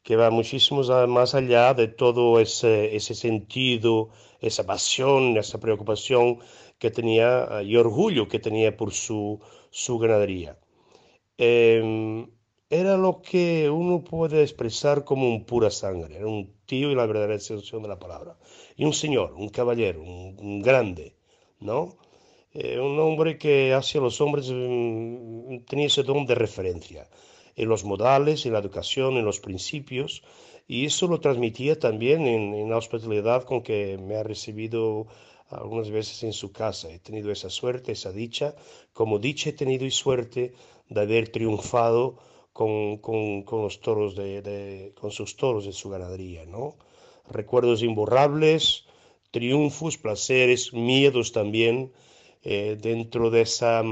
que 0.03 0.15
va 0.15 0.29
muchísimo 0.31 0.81
más 1.07 1.35
allá 1.35 1.73
de 1.73 1.87
todo 1.87 2.39
ese, 2.39 2.95
ese 2.95 3.15
sentido, 3.15 4.09
esa 4.39 4.65
pasión, 4.65 5.37
esa 5.37 5.59
preocupación 5.59 6.39
que 6.79 6.91
tenía 6.91 7.61
y 7.63 7.75
orgullo 7.77 8.27
que 8.27 8.39
tenía 8.39 8.75
por 8.75 8.91
su, 8.93 9.39
su 9.69 9.99
ganadería. 9.99 10.57
Eh, 11.37 12.27
era 12.69 12.95
lo 12.97 13.21
que 13.21 13.69
uno 13.69 14.03
puede 14.03 14.41
expresar 14.41 15.03
como 15.03 15.27
un 15.27 15.45
pura 15.45 15.69
sangre, 15.69 16.15
era 16.17 16.27
un 16.27 16.53
tío 16.65 16.89
y 16.91 16.95
la 16.95 17.05
verdadera 17.05 17.35
extensión 17.35 17.81
de 17.83 17.89
la 17.89 17.99
palabra. 17.99 18.37
Y 18.77 18.85
un 18.85 18.93
señor, 18.93 19.33
un 19.33 19.49
caballero, 19.49 20.01
un, 20.01 20.37
un 20.39 20.61
grande, 20.61 21.15
¿no? 21.59 21.97
Eh, 22.53 22.79
un 22.79 22.99
hombre 22.99 23.37
que 23.37 23.73
hacia 23.73 24.01
los 24.01 24.21
hombres 24.21 24.49
mm, 24.51 25.65
tenía 25.69 25.87
ese 25.87 26.03
don 26.03 26.25
de 26.25 26.35
referencia 26.35 27.09
en 27.61 27.69
los 27.69 27.83
modales, 27.83 28.45
en 28.45 28.53
la 28.53 28.59
educación, 28.59 29.17
en 29.17 29.25
los 29.25 29.39
principios, 29.39 30.23
y 30.67 30.85
eso 30.85 31.07
lo 31.07 31.19
transmitía 31.19 31.79
también 31.79 32.27
en, 32.27 32.53
en 32.53 32.69
la 32.69 32.77
hospitalidad 32.77 33.43
con 33.43 33.61
que 33.61 33.97
me 33.97 34.15
ha 34.15 34.23
recibido 34.23 35.07
algunas 35.49 35.89
veces 35.89 36.23
en 36.23 36.33
su 36.33 36.51
casa. 36.51 36.89
He 36.89 36.99
tenido 36.99 37.31
esa 37.31 37.49
suerte, 37.49 37.91
esa 37.91 38.11
dicha, 38.11 38.55
como 38.93 39.19
dicha 39.19 39.49
he 39.49 39.53
tenido 39.53 39.85
y 39.85 39.91
suerte 39.91 40.53
de 40.89 41.01
haber 41.01 41.29
triunfado 41.29 42.17
con, 42.53 42.97
con, 42.97 43.43
con 43.43 43.63
los 43.63 43.79
toros 43.81 44.15
de, 44.15 44.93
con 44.99 45.11
sus 45.11 45.35
toros 45.35 45.65
de 45.65 45.73
su 45.73 45.89
ganadería, 45.89 46.45
¿no? 46.45 46.75
Recuerdos 47.29 47.81
imborrables, 47.83 48.85
triunfos, 49.31 49.97
placeres, 49.97 50.73
miedos 50.73 51.31
también, 51.31 51.91
eh, 52.43 52.77
dentro 52.79 53.29
de 53.29 53.41
esa, 53.41 53.83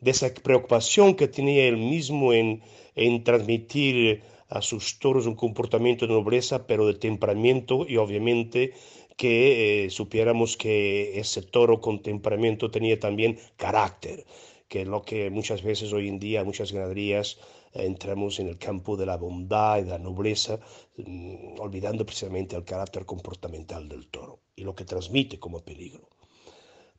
de 0.00 0.10
esa 0.10 0.32
preocupación 0.32 1.14
que 1.14 1.28
tenía 1.28 1.66
él 1.66 1.76
mismo 1.76 2.32
en, 2.32 2.62
en 2.94 3.24
transmitir 3.24 4.22
a 4.48 4.62
sus 4.62 4.98
toros 4.98 5.26
un 5.26 5.36
comportamiento 5.36 6.06
de 6.06 6.14
nobleza, 6.14 6.66
pero 6.66 6.86
de 6.86 6.94
temperamento 6.94 7.86
y 7.88 7.96
obviamente 7.96 8.72
que 9.16 9.84
eh, 9.84 9.90
supiéramos 9.90 10.56
que 10.56 11.18
ese 11.20 11.42
toro 11.42 11.80
con 11.80 12.02
temperamento 12.02 12.70
tenía 12.70 12.98
también 12.98 13.38
carácter, 13.56 14.24
que 14.66 14.82
es 14.82 14.88
lo 14.88 15.02
que 15.02 15.30
muchas 15.30 15.62
veces 15.62 15.92
hoy 15.92 16.08
en 16.08 16.18
día, 16.18 16.42
muchas 16.42 16.72
ganaderías, 16.72 17.38
eh, 17.74 17.84
entramos 17.84 18.40
en 18.40 18.48
el 18.48 18.56
campo 18.56 18.96
de 18.96 19.06
la 19.06 19.16
bondad 19.16 19.78
y 19.78 19.82
de 19.82 19.90
la 19.90 19.98
nobleza, 19.98 20.58
mmm, 20.96 21.60
olvidando 21.60 22.06
precisamente 22.06 22.56
el 22.56 22.64
carácter 22.64 23.04
comportamental 23.04 23.88
del 23.88 24.08
toro 24.08 24.40
y 24.56 24.64
lo 24.64 24.74
que 24.74 24.84
transmite 24.84 25.38
como 25.38 25.60
peligro. 25.60 26.08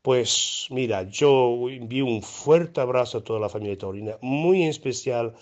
Pues 0.01 0.67
mira, 0.71 1.03
yo 1.03 1.69
envío 1.69 2.05
un 2.05 2.23
fuerte 2.23 2.81
abrazo 2.81 3.19
a 3.19 3.23
toda 3.23 3.39
la 3.39 3.49
familia 3.49 3.77
taurina, 3.77 4.17
muy 4.21 4.63
en 4.63 4.69
especial 4.69 5.35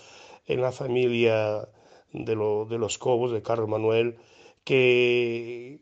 en 0.46 0.60
la 0.60 0.72
familia 0.72 1.68
de, 2.12 2.34
lo, 2.36 2.66
de 2.66 2.78
los 2.78 2.98
Cobos, 2.98 3.32
de 3.32 3.42
Carlos 3.42 3.68
Manuel, 3.68 4.18
que, 4.64 5.80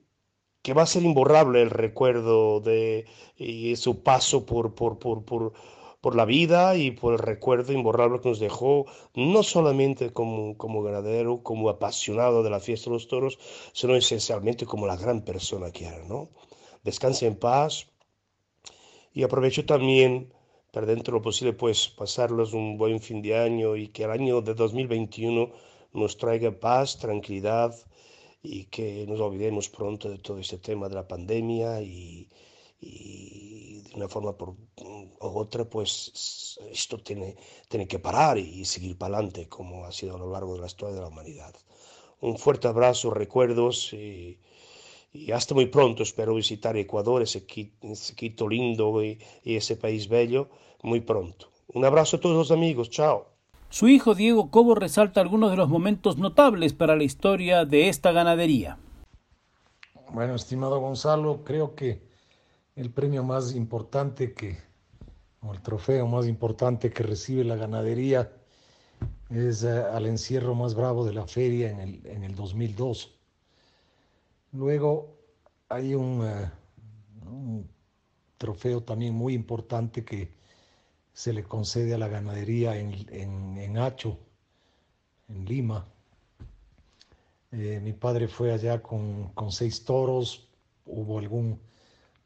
que 0.62 0.74
va 0.74 0.82
a 0.82 0.86
ser 0.86 1.02
imborrable 1.04 1.62
el 1.62 1.70
recuerdo 1.70 2.60
de 2.60 3.06
y 3.36 3.76
su 3.76 4.02
paso 4.04 4.46
por, 4.46 4.74
por, 4.74 4.98
por, 5.00 5.24
por, 5.24 5.52
por 6.00 6.14
la 6.16 6.24
vida 6.24 6.76
y 6.76 6.92
por 6.92 7.14
el 7.14 7.18
recuerdo 7.20 7.72
imborrable 7.72 8.20
que 8.20 8.28
nos 8.28 8.40
dejó, 8.40 8.86
no 9.14 9.42
solamente 9.42 10.12
como, 10.12 10.56
como 10.56 10.82
ganadero, 10.82 11.42
como 11.42 11.68
apasionado 11.70 12.42
de 12.44 12.50
la 12.50 12.60
fiesta 12.60 12.90
de 12.90 12.94
los 12.94 13.08
toros, 13.08 13.38
sino 13.72 13.96
esencialmente 13.96 14.66
como 14.66 14.86
la 14.86 14.96
gran 14.96 15.24
persona 15.24 15.72
que 15.72 15.86
era, 15.86 16.04
¿no? 16.04 16.30
Descanse 16.84 17.26
en 17.26 17.36
paz 17.38 17.88
y 19.12 19.22
aprovecho 19.22 19.64
también 19.66 20.32
para 20.72 20.86
dentro 20.86 21.12
de 21.12 21.18
lo 21.18 21.22
posible 21.22 21.52
pues 21.52 21.88
pasarlos 21.88 22.52
un 22.52 22.76
buen 22.78 23.00
fin 23.00 23.22
de 23.22 23.36
año 23.36 23.76
y 23.76 23.88
que 23.88 24.04
el 24.04 24.10
año 24.10 24.40
de 24.42 24.54
2021 24.54 25.50
nos 25.92 26.16
traiga 26.16 26.50
paz, 26.52 26.98
tranquilidad 26.98 27.74
y 28.42 28.64
que 28.66 29.06
nos 29.08 29.20
olvidemos 29.20 29.68
pronto 29.68 30.10
de 30.10 30.18
todo 30.18 30.38
este 30.38 30.58
tema 30.58 30.88
de 30.88 30.94
la 30.94 31.08
pandemia 31.08 31.80
y, 31.82 32.28
y 32.80 33.80
de 33.82 33.96
una 33.96 34.08
forma 34.08 34.36
por, 34.36 34.54
o 35.20 35.28
otra 35.40 35.64
pues 35.64 36.58
esto 36.70 36.98
tiene, 36.98 37.36
tiene 37.68 37.88
que 37.88 37.98
parar 37.98 38.38
y 38.38 38.64
seguir 38.64 38.96
para 38.96 39.16
adelante 39.16 39.48
como 39.48 39.84
ha 39.84 39.92
sido 39.92 40.16
a 40.16 40.18
lo 40.18 40.30
largo 40.30 40.54
de 40.54 40.60
la 40.60 40.66
historia 40.66 40.94
de 40.94 41.00
la 41.02 41.08
humanidad. 41.08 41.54
Un 42.20 42.36
fuerte 42.38 42.68
abrazo, 42.68 43.10
recuerdos 43.10 43.92
y, 43.92 44.38
y 45.12 45.32
hasta 45.32 45.54
muy 45.54 45.66
pronto 45.66 46.02
espero 46.02 46.34
visitar 46.34 46.76
Ecuador, 46.76 47.22
ese 47.22 47.46
Quito, 47.46 47.88
ese 47.88 48.14
Quito 48.14 48.48
lindo 48.48 49.02
y, 49.02 49.18
y 49.44 49.56
ese 49.56 49.76
país 49.76 50.08
bello, 50.08 50.48
muy 50.82 51.00
pronto. 51.00 51.50
Un 51.68 51.84
abrazo 51.84 52.16
a 52.16 52.20
todos 52.20 52.36
los 52.36 52.50
amigos, 52.50 52.90
chao. 52.90 53.26
Su 53.70 53.88
hijo 53.88 54.14
Diego 54.14 54.50
Cobo 54.50 54.74
resalta 54.74 55.20
algunos 55.20 55.50
de 55.50 55.58
los 55.58 55.68
momentos 55.68 56.16
notables 56.16 56.72
para 56.72 56.96
la 56.96 57.04
historia 57.04 57.64
de 57.66 57.88
esta 57.88 58.12
ganadería. 58.12 58.78
Bueno, 60.10 60.34
estimado 60.34 60.80
Gonzalo, 60.80 61.44
creo 61.44 61.74
que 61.74 62.00
el 62.76 62.90
premio 62.90 63.22
más 63.22 63.54
importante 63.54 64.32
que 64.32 64.56
o 65.40 65.52
el 65.52 65.60
trofeo 65.60 66.06
más 66.06 66.26
importante 66.26 66.90
que 66.90 67.02
recibe 67.02 67.44
la 67.44 67.56
ganadería 67.56 68.32
es 69.30 69.62
eh, 69.62 69.68
al 69.70 70.06
encierro 70.06 70.54
más 70.54 70.74
bravo 70.74 71.04
de 71.04 71.12
la 71.12 71.26
feria 71.26 71.70
en 71.70 71.80
el, 71.80 72.06
en 72.06 72.24
el 72.24 72.34
2002. 72.34 73.17
Luego 74.52 75.16
hay 75.68 75.94
un, 75.94 76.26
eh, 76.26 76.50
un, 77.26 77.68
trofeo 78.38 78.82
también 78.82 79.14
muy 79.14 79.34
importante 79.34 80.04
que 80.04 80.32
se 81.12 81.32
le 81.32 81.44
concede 81.44 81.94
a 81.94 81.98
la 81.98 82.08
ganadería 82.08 82.78
en, 82.78 82.94
en, 83.10 83.58
en 83.58 83.78
Hacho, 83.78 84.18
en 85.28 85.44
Lima. 85.44 85.86
Eh, 87.50 87.80
mi 87.82 87.92
padre 87.92 88.28
fue 88.28 88.52
allá 88.52 88.82
con, 88.82 89.32
con 89.34 89.52
seis 89.52 89.84
toros, 89.84 90.48
hubo 90.86 91.18
algún 91.18 91.60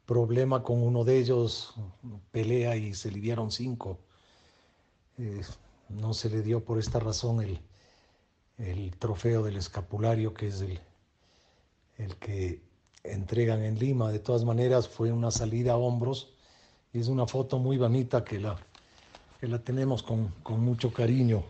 problema 0.05 0.63
con 0.63 0.81
uno 0.83 1.03
de 1.03 1.17
ellos, 1.17 1.73
pelea 2.31 2.75
y 2.75 2.93
se 2.93 3.11
lidiaron 3.11 3.51
cinco. 3.51 3.99
Eh, 5.17 5.41
no 5.89 6.13
se 6.13 6.29
le 6.29 6.41
dio 6.41 6.63
por 6.63 6.79
esta 6.79 6.99
razón 6.99 7.41
el, 7.41 7.59
el 8.57 8.95
trofeo 8.97 9.43
del 9.43 9.57
escapulario, 9.57 10.33
que 10.33 10.47
es 10.47 10.61
el, 10.61 10.79
el, 11.97 12.15
que 12.17 12.61
entregan 13.03 13.63
en 13.63 13.77
Lima. 13.77 14.11
De 14.11 14.19
todas 14.19 14.45
maneras, 14.45 14.87
fue 14.87 15.11
una 15.11 15.31
salida 15.31 15.73
a 15.73 15.77
hombros 15.77 16.33
y 16.93 16.99
es 16.99 17.07
una 17.07 17.27
foto 17.27 17.59
muy 17.59 17.77
bonita 17.77 18.23
que 18.23 18.39
la, 18.39 18.57
que 19.39 19.47
la 19.47 19.59
tenemos 19.59 20.03
con, 20.03 20.33
con 20.43 20.61
mucho 20.61 20.93
cariño. 20.93 21.43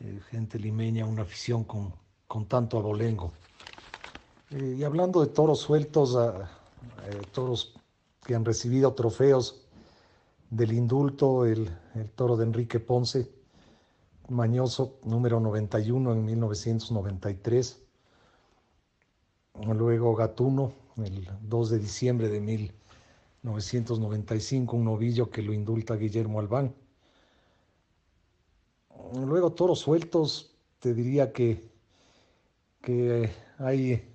Eh, 0.00 0.20
gente 0.30 0.58
limeña, 0.58 1.04
una 1.04 1.22
afición 1.22 1.64
con, 1.64 1.92
con 2.26 2.46
tanto 2.46 2.78
abolengo. 2.78 3.32
Eh, 4.50 4.76
y 4.78 4.84
hablando 4.84 5.20
de 5.20 5.26
toros 5.26 5.60
sueltos, 5.60 6.16
eh, 6.16 7.20
toros 7.32 7.74
que 8.24 8.34
han 8.34 8.44
recibido 8.44 8.94
trofeos 8.94 9.62
del 10.48 10.72
indulto, 10.72 11.44
el, 11.44 11.70
el, 11.94 12.10
toro 12.10 12.36
de 12.36 12.44
Enrique 12.44 12.80
Ponce, 12.80 13.30
Mañoso, 14.28 14.98
número 15.04 15.40
91 15.40 16.12
en 16.12 16.24
1993. 16.24 17.82
Luego 19.54 20.14
Gatuno, 20.14 20.72
el 20.96 21.28
2 21.42 21.70
de 21.70 21.78
diciembre 21.78 22.28
de 22.28 22.40
1995, 22.40 24.76
un 24.76 24.84
novillo 24.84 25.30
que 25.30 25.42
lo 25.42 25.52
indulta 25.52 25.96
Guillermo 25.96 26.40
Albán. 26.40 26.74
Luego 29.12 29.52
toros 29.52 29.80
sueltos, 29.80 30.54
te 30.78 30.94
diría 30.94 31.32
que, 31.32 31.68
que 32.80 33.30
hay 33.58 34.08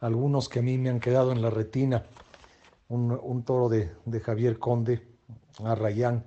algunos 0.00 0.48
que 0.48 0.60
a 0.60 0.62
mí 0.62 0.78
me 0.78 0.88
han 0.90 1.00
quedado 1.00 1.32
en 1.32 1.42
la 1.42 1.50
retina. 1.50 2.06
Un, 2.88 3.44
toro 3.44 3.68
de, 3.68 3.92
de, 4.04 4.20
Javier 4.20 4.58
Conde, 4.58 5.06
Arrayán, 5.62 6.24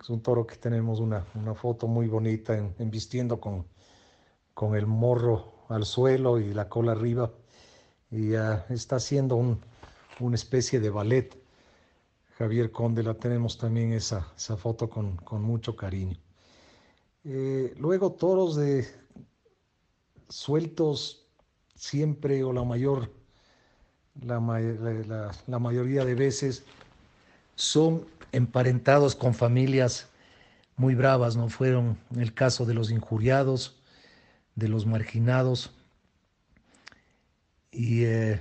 es 0.00 0.10
un 0.10 0.22
toro 0.22 0.46
que 0.46 0.54
tenemos 0.54 1.00
una, 1.00 1.26
una 1.34 1.54
foto 1.54 1.88
muy 1.88 2.06
bonita 2.06 2.56
en, 2.56 2.72
en 2.78 2.90
vistiendo 2.90 3.40
con, 3.40 3.66
con, 4.54 4.76
el 4.76 4.86
morro 4.86 5.54
al 5.68 5.84
suelo 5.84 6.38
y 6.38 6.54
la 6.54 6.68
cola 6.68 6.92
arriba. 6.92 7.32
Y 8.12 8.34
está 8.68 8.96
haciendo 8.96 9.36
un, 9.36 9.58
una 10.20 10.36
especie 10.36 10.78
de 10.80 10.90
ballet. 10.90 11.34
Javier 12.36 12.70
Conde, 12.70 13.02
la 13.02 13.14
tenemos 13.14 13.56
también 13.56 13.92
esa, 13.94 14.30
esa 14.36 14.56
foto 14.56 14.90
con, 14.90 15.16
con 15.16 15.42
mucho 15.42 15.74
cariño. 15.74 16.18
Eh, 17.24 17.74
luego 17.78 18.12
toros 18.12 18.56
de 18.56 18.86
sueltos 20.28 21.26
siempre 21.74 22.44
o 22.44 22.52
la 22.52 22.64
mayor, 22.64 23.10
la, 24.20 24.40
la, 24.40 25.30
la, 25.46 25.58
mayoría 25.58 26.04
de 26.04 26.14
veces 26.14 26.64
son 27.54 28.04
emparentados 28.32 29.14
con 29.14 29.34
familias 29.34 30.08
muy 30.76 30.94
bravas, 30.94 31.36
¿no? 31.36 31.48
Fueron 31.48 31.98
el 32.16 32.34
caso 32.34 32.66
de 32.66 32.74
los 32.74 32.90
injuriados, 32.90 33.80
de 34.54 34.68
los 34.68 34.84
marginados 34.84 35.70
y 37.72 38.04
eh, 38.04 38.40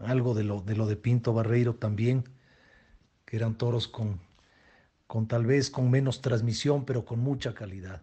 algo 0.00 0.34
de 0.34 0.44
lo, 0.44 0.60
de 0.60 0.76
lo 0.76 0.86
de 0.86 0.96
Pinto 0.96 1.32
Barreiro 1.32 1.74
también, 1.76 2.24
que 3.24 3.36
eran 3.36 3.56
toros 3.56 3.88
con, 3.88 4.20
con 5.06 5.28
tal 5.28 5.46
vez 5.46 5.70
con 5.70 5.90
menos 5.90 6.20
transmisión, 6.20 6.84
pero 6.84 7.04
con 7.04 7.20
mucha 7.20 7.54
calidad. 7.54 8.02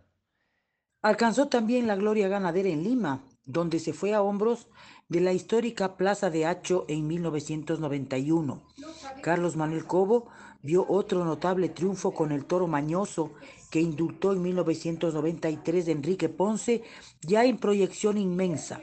Alcanzó 1.01 1.49
también 1.49 1.85
la 1.85 1.97
gloria 1.97 2.29
ganadera 2.29 2.69
en 2.69 2.83
Lima, 2.83 3.21
donde 3.45 3.79
se 3.79 3.91
fue 3.91 4.13
a 4.13 4.21
hombros 4.21 4.67
de 5.09 5.19
la 5.19 5.33
histórica 5.33 5.97
Plaza 5.97 6.29
de 6.29 6.45
Hacho 6.45 6.85
en 6.87 7.07
1991. 7.07 8.63
Carlos 9.21 9.57
Manuel 9.57 9.85
Cobo 9.85 10.29
dio 10.61 10.85
otro 10.87 11.25
notable 11.25 11.67
triunfo 11.67 12.13
con 12.13 12.31
el 12.31 12.45
toro 12.45 12.67
mañoso 12.67 13.33
que 13.73 13.81
indultó 13.81 14.33
en 14.33 14.43
1993 14.43 15.87
de 15.87 15.91
Enrique 15.93 16.29
Ponce, 16.29 16.83
ya 17.23 17.43
en 17.43 17.57
proyección 17.57 18.19
inmensa. 18.19 18.79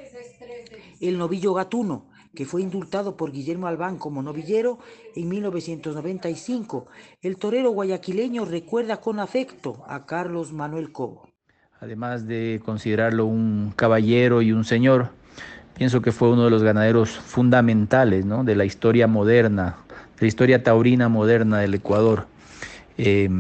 El 0.98 1.16
novillo 1.16 1.54
gatuno, 1.54 2.08
que 2.34 2.44
fue 2.44 2.62
indultado 2.62 3.16
por 3.16 3.30
Guillermo 3.30 3.68
Albán 3.68 3.98
como 3.98 4.20
novillero 4.20 4.80
en 5.14 5.28
1995. 5.28 6.88
El 7.22 7.36
torero 7.36 7.70
guayaquileño 7.70 8.44
recuerda 8.44 9.00
con 9.00 9.20
afecto 9.20 9.84
a 9.86 10.06
Carlos 10.06 10.52
Manuel 10.52 10.90
Cobo 10.90 11.28
además 11.80 12.26
de 12.26 12.60
considerarlo 12.62 13.24
un 13.24 13.72
caballero 13.74 14.42
y 14.42 14.52
un 14.52 14.64
señor, 14.64 15.12
pienso 15.78 16.02
que 16.02 16.12
fue 16.12 16.30
uno 16.30 16.44
de 16.44 16.50
los 16.50 16.62
ganaderos 16.62 17.08
fundamentales 17.08 18.26
¿no? 18.26 18.44
de 18.44 18.54
la 18.54 18.66
historia 18.66 19.06
moderna, 19.06 19.76
de 20.16 20.20
la 20.20 20.26
historia 20.26 20.62
taurina 20.62 21.08
moderna 21.08 21.60
del 21.60 21.72
Ecuador. 21.72 22.26
Eh, 22.98 23.30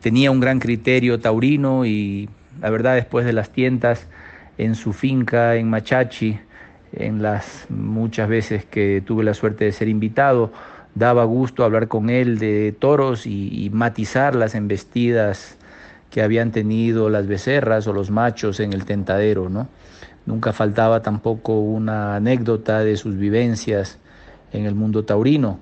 tenía 0.00 0.30
un 0.30 0.40
gran 0.40 0.58
criterio 0.60 1.20
taurino 1.20 1.84
y 1.84 2.28
la 2.60 2.70
verdad 2.70 2.94
después 2.94 3.24
de 3.26 3.32
las 3.32 3.50
tientas 3.50 4.06
en 4.58 4.74
su 4.74 4.92
finca 4.92 5.56
en 5.56 5.70
Machachi, 5.70 6.38
en 6.92 7.22
las 7.22 7.66
muchas 7.68 8.28
veces 8.28 8.64
que 8.64 9.02
tuve 9.04 9.24
la 9.24 9.34
suerte 9.34 9.64
de 9.64 9.72
ser 9.72 9.88
invitado, 9.88 10.52
daba 10.94 11.24
gusto 11.24 11.64
hablar 11.64 11.88
con 11.88 12.10
él 12.10 12.38
de 12.38 12.74
toros 12.78 13.26
y, 13.26 13.70
matizar 13.72 14.34
las 14.34 14.54
embestidas 14.54 15.56
que 16.10 16.22
habían 16.22 16.50
tenido 16.50 17.10
las 17.10 17.26
becerras 17.26 17.86
o 17.86 17.92
los 17.92 18.10
machos 18.10 18.60
en 18.60 18.72
el 18.72 18.84
tentadero, 18.84 19.48
¿no? 19.48 19.68
Nunca 20.26 20.52
faltaba 20.52 21.02
tampoco 21.02 21.60
una 21.60 22.16
anécdota 22.16 22.80
de 22.80 22.96
sus 22.96 23.16
vivencias 23.16 23.98
en 24.52 24.64
el 24.64 24.74
mundo 24.74 25.04
taurino, 25.04 25.60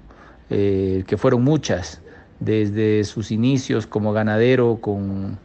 eh, 0.50 1.04
que 1.06 1.16
fueron 1.16 1.42
muchas, 1.42 2.00
desde 2.40 3.04
sus 3.04 3.30
inicios 3.30 3.86
como 3.86 4.12
ganadero 4.12 4.78
con, 4.80 5.38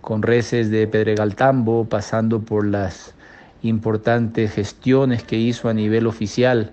con 0.00 0.22
reses 0.22 0.70
de 0.70 0.86
Pedregaltambo, 0.86 1.84
pasando 1.86 2.40
por 2.40 2.66
las 2.66 3.14
importantes 3.62 4.52
gestiones 4.52 5.22
que 5.22 5.36
hizo 5.36 5.68
a 5.68 5.74
nivel 5.74 6.06
oficial 6.06 6.72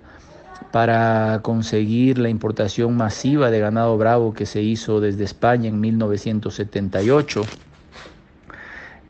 para 0.71 1.39
conseguir 1.41 2.17
la 2.17 2.29
importación 2.29 2.95
masiva 2.95 3.49
de 3.49 3.59
ganado 3.59 3.97
bravo 3.97 4.33
que 4.33 4.45
se 4.45 4.61
hizo 4.61 4.99
desde 4.99 5.23
España 5.23 5.69
en 5.69 5.79
1978 5.79 7.41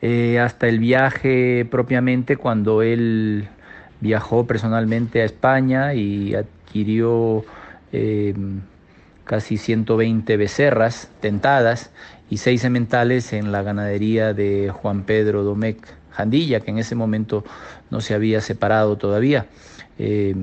eh, 0.01 0.39
hasta 0.39 0.67
el 0.67 0.79
viaje 0.79 1.67
propiamente 1.69 2.37
cuando 2.37 2.81
él 2.81 3.47
viajó 4.01 4.45
personalmente 4.45 5.21
a 5.21 5.25
España 5.25 5.93
y 5.93 6.35
adquirió 6.35 7.43
eh, 7.91 8.35
casi 9.25 9.57
120 9.57 10.37
becerras 10.37 11.09
tentadas 11.19 11.91
y 12.29 12.37
seis 12.37 12.61
sementales 12.61 13.33
en 13.33 13.51
la 13.51 13.61
ganadería 13.63 14.33
de 14.33 14.71
Juan 14.71 15.03
Pedro 15.03 15.43
Domecq 15.43 15.85
Jandilla, 16.11 16.61
que 16.61 16.71
en 16.71 16.77
ese 16.77 16.95
momento 16.95 17.43
no 17.91 18.01
se 18.01 18.13
había 18.13 18.39
separado 18.39 18.97
todavía. 18.97 19.47
Eh, 19.99 20.33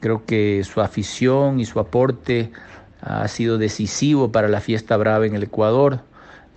creo 0.00 0.24
que 0.24 0.62
su 0.64 0.80
afición 0.80 1.60
y 1.60 1.66
su 1.66 1.78
aporte 1.80 2.50
ha 3.02 3.28
sido 3.28 3.58
decisivo 3.58 4.32
para 4.32 4.48
la 4.48 4.60
fiesta 4.60 4.96
brava 4.96 5.26
en 5.26 5.34
el 5.34 5.42
Ecuador. 5.42 6.00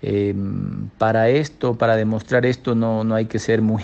Eh, 0.02 0.34
para 0.98 1.30
esto, 1.30 1.76
para 1.76 1.96
demostrar 1.96 2.46
esto, 2.46 2.76
no, 2.76 3.04
no 3.04 3.16
hay 3.16 3.26
que 3.26 3.40
ser 3.40 3.62
muy, 3.62 3.84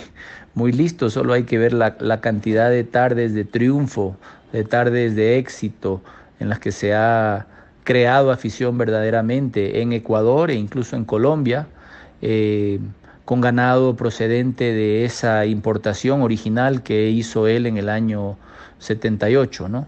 muy 0.53 0.71
listo, 0.71 1.09
solo 1.09 1.33
hay 1.33 1.43
que 1.43 1.57
ver 1.57 1.73
la, 1.73 1.95
la, 1.99 2.21
cantidad 2.21 2.69
de 2.69 2.83
tardes 2.83 3.33
de 3.33 3.45
triunfo, 3.45 4.15
de 4.51 4.63
tardes 4.63 5.15
de 5.15 5.37
éxito 5.39 6.01
en 6.43 6.49
las 6.49 6.59
que 6.59 6.73
se 6.73 6.93
ha 6.93 7.47
creado 7.85 8.29
afición 8.29 8.77
verdaderamente 8.77 9.81
en 9.81 9.93
Ecuador 9.93 10.51
e 10.51 10.55
incluso 10.55 10.97
en 10.97 11.05
Colombia, 11.05 11.67
eh, 12.21 12.79
con 13.23 13.39
ganado 13.39 13.95
procedente 13.95 14.73
de 14.73 15.05
esa 15.05 15.45
importación 15.45 16.21
original 16.21 16.83
que 16.83 17.09
hizo 17.09 17.47
él 17.47 17.65
en 17.65 17.77
el 17.77 17.87
año 17.87 18.37
78. 18.79 19.69
¿no? 19.69 19.87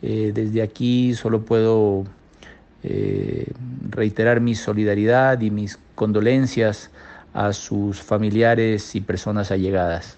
Eh, 0.00 0.30
desde 0.32 0.62
aquí 0.62 1.12
solo 1.14 1.42
puedo 1.42 2.04
eh, 2.84 3.50
reiterar 3.90 4.40
mi 4.40 4.54
solidaridad 4.54 5.40
y 5.40 5.50
mis 5.50 5.76
condolencias 5.96 6.90
a 7.34 7.52
sus 7.52 8.00
familiares 8.00 8.94
y 8.94 9.00
personas 9.00 9.50
allegadas. 9.50 10.16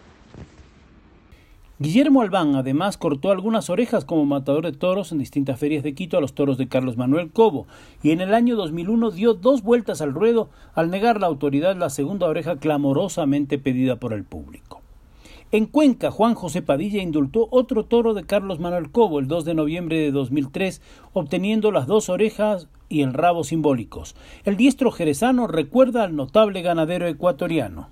Guillermo 1.80 2.22
Albán 2.22 2.56
además 2.56 2.96
cortó 2.96 3.30
algunas 3.30 3.70
orejas 3.70 4.04
como 4.04 4.26
matador 4.26 4.64
de 4.64 4.72
toros 4.72 5.12
en 5.12 5.18
distintas 5.18 5.60
ferias 5.60 5.84
de 5.84 5.94
Quito 5.94 6.18
a 6.18 6.20
los 6.20 6.32
toros 6.32 6.58
de 6.58 6.66
Carlos 6.66 6.96
Manuel 6.96 7.30
Cobo 7.30 7.68
y 8.02 8.10
en 8.10 8.20
el 8.20 8.34
año 8.34 8.56
2001 8.56 9.12
dio 9.12 9.34
dos 9.34 9.62
vueltas 9.62 10.00
al 10.00 10.12
ruedo 10.12 10.50
al 10.74 10.90
negar 10.90 11.20
la 11.20 11.28
autoridad 11.28 11.76
la 11.76 11.88
segunda 11.88 12.26
oreja 12.26 12.56
clamorosamente 12.56 13.60
pedida 13.60 13.94
por 13.94 14.12
el 14.12 14.24
público. 14.24 14.80
En 15.52 15.66
Cuenca, 15.66 16.10
Juan 16.10 16.34
José 16.34 16.62
Padilla 16.62 17.00
indultó 17.00 17.46
otro 17.52 17.84
toro 17.84 18.12
de 18.12 18.24
Carlos 18.24 18.58
Manuel 18.58 18.90
Cobo 18.90 19.20
el 19.20 19.28
2 19.28 19.44
de 19.44 19.54
noviembre 19.54 19.98
de 19.98 20.10
2003, 20.10 20.82
obteniendo 21.12 21.70
las 21.70 21.86
dos 21.86 22.08
orejas 22.08 22.66
y 22.88 23.02
el 23.02 23.14
rabo 23.14 23.44
simbólicos. 23.44 24.16
El 24.44 24.56
diestro 24.56 24.90
jerezano 24.90 25.46
recuerda 25.46 26.02
al 26.02 26.16
notable 26.16 26.60
ganadero 26.62 27.06
ecuatoriano. 27.06 27.88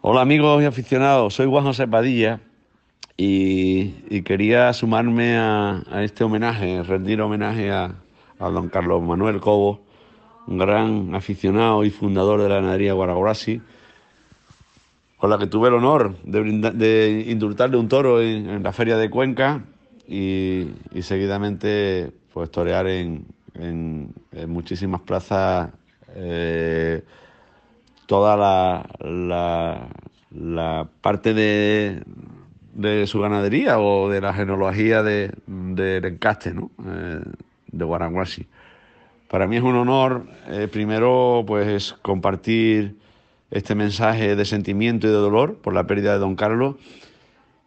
Hola 0.00 0.22
amigos 0.22 0.60
y 0.60 0.66
aficionados, 0.66 1.34
soy 1.34 1.46
Juan 1.46 1.62
José 1.62 1.86
Padilla 1.86 2.40
y, 3.24 4.22
quería 4.22 4.72
sumarme 4.72 5.36
a, 5.36 5.82
este 6.02 6.24
homenaje, 6.24 6.82
rendir 6.82 7.20
homenaje 7.20 7.70
a, 7.70 7.94
don 8.38 8.68
Carlos 8.68 9.00
Manuel 9.02 9.40
Cobo, 9.40 9.80
un 10.48 10.58
gran 10.58 11.14
aficionado 11.14 11.84
y 11.84 11.90
fundador 11.90 12.42
de 12.42 12.48
la 12.48 12.56
ganadería 12.56 12.94
Guaraguasi, 12.94 13.60
con 15.16 15.30
la 15.30 15.38
que 15.38 15.46
tuve 15.46 15.68
el 15.68 15.74
honor 15.74 16.16
de, 16.24 17.24
indultarle 17.28 17.76
un 17.76 17.88
toro 17.88 18.20
en, 18.20 18.60
la 18.60 18.72
feria 18.72 18.96
de 18.96 19.08
Cuenca 19.08 19.62
y, 20.08 20.66
seguidamente 21.00 22.10
pues 22.32 22.50
torear 22.50 22.88
en, 22.88 23.26
muchísimas 24.48 25.02
plazas 25.02 25.70
eh, 26.16 27.04
toda 28.06 28.36
la, 29.00 29.88
parte 31.00 31.34
de, 31.34 32.02
de 32.72 33.06
su 33.06 33.20
ganadería 33.20 33.78
o 33.78 34.08
de 34.08 34.20
la 34.20 34.32
genealogía 34.32 35.02
del 35.02 35.32
de, 35.46 35.96
encaste 35.98 36.54
¿no? 36.54 36.70
Eh, 36.86 37.20
de 37.70 37.84
Guaraguasi. 37.84 38.46
Para 39.28 39.46
mí 39.46 39.56
es 39.56 39.62
un 39.62 39.76
honor, 39.76 40.26
eh, 40.48 40.68
primero, 40.70 41.44
pues 41.46 41.94
compartir 42.02 42.96
este 43.50 43.74
mensaje 43.74 44.36
de 44.36 44.44
sentimiento 44.44 45.06
y 45.06 45.10
de 45.10 45.16
dolor 45.16 45.56
por 45.56 45.74
la 45.74 45.86
pérdida 45.86 46.12
de 46.12 46.18
don 46.18 46.36
Carlos. 46.36 46.76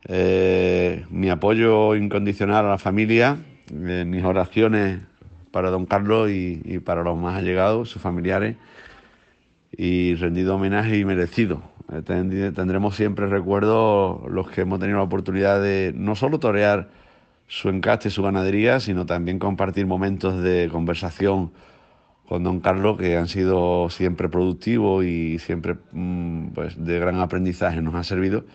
Eh, 0.07 1.05
mi 1.09 1.29
apoyo 1.29 1.95
incondicional 1.95 2.65
a 2.65 2.69
la 2.69 2.77
familia, 2.77 3.37
mis 3.71 4.23
oraciones 4.23 4.99
para 5.51 5.71
don 5.71 5.85
Carlos 5.85 6.29
y, 6.29 6.79
para 6.79 7.01
los 7.01 7.17
más 7.17 7.37
allegados, 7.37 7.89
sus 7.89 8.01
familiares, 8.01 8.57
y 9.75 10.15
rendido 10.15 10.55
homenaje 10.55 10.97
y 10.97 11.05
merecido 11.05 11.74
tendremos 12.03 12.95
siempre 12.95 13.27
recuerdo 13.27 14.25
los 14.27 14.49
que 14.49 14.61
hemos 14.61 14.79
tenido 14.79 14.97
la 14.97 15.03
oportunidad 15.03 15.61
de 15.61 15.93
no 15.95 16.15
solo 16.15 16.39
torear 16.39 16.89
su 17.47 17.69
encaste, 17.69 18.09
su 18.09 18.23
ganadería, 18.23 18.79
sino 18.79 19.05
también 19.05 19.37
compartir 19.39 19.85
momentos 19.85 20.41
de 20.41 20.69
conversación 20.71 21.51
con 22.27 22.43
don 22.43 22.59
Carlos 22.59 22.97
que 22.97 23.17
han 23.17 23.27
sido 23.27 23.89
siempre 23.91 24.29
productivos 24.29 25.05
y 25.05 25.37
siempre 25.37 25.75
mm, 25.91 26.47
pues, 26.49 26.83
de 26.83 26.99
gran 26.99 27.19
aprendizaje 27.19 27.81
nos 27.81 27.93
ha 27.93 28.03
servido, 28.03 28.45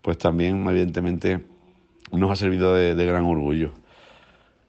pues 0.00 0.16
también 0.16 0.66
evidentemente 0.66 1.44
nos 2.12 2.30
ha 2.30 2.36
servido 2.36 2.74
de, 2.74 2.94
gran 3.06 3.24
orgullo. 3.24 3.72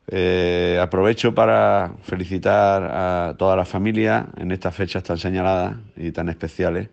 Eh, 0.10 0.80
aprovecho 0.82 1.34
para 1.34 1.94
felicitar 2.04 2.84
a 2.84 3.36
toda 3.38 3.56
la 3.56 3.66
familia 3.66 4.28
en 4.38 4.52
estas 4.52 4.76
fechas 4.76 5.04
tan 5.04 5.18
señaladas 5.18 5.78
y 5.96 6.12
tan 6.12 6.30
especiales 6.30 6.90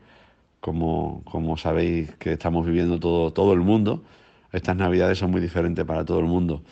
como, 0.65 1.21
como 1.27 1.59
sabéis 1.59 2.15
que 2.15 2.33
estamos 2.33 2.65
viviendo 2.65 2.99
todo, 2.99 3.35
todo 3.35 3.53
el 3.53 3.61
mundo. 3.61 4.03
Estas 4.51 4.75
navidades 4.75 5.19
son 5.19 5.31
muy 5.31 5.43
diferentes 5.43 5.85
para 5.85 6.07
todo 6.07 6.21
el 6.21 6.25
mundo. 6.25 6.63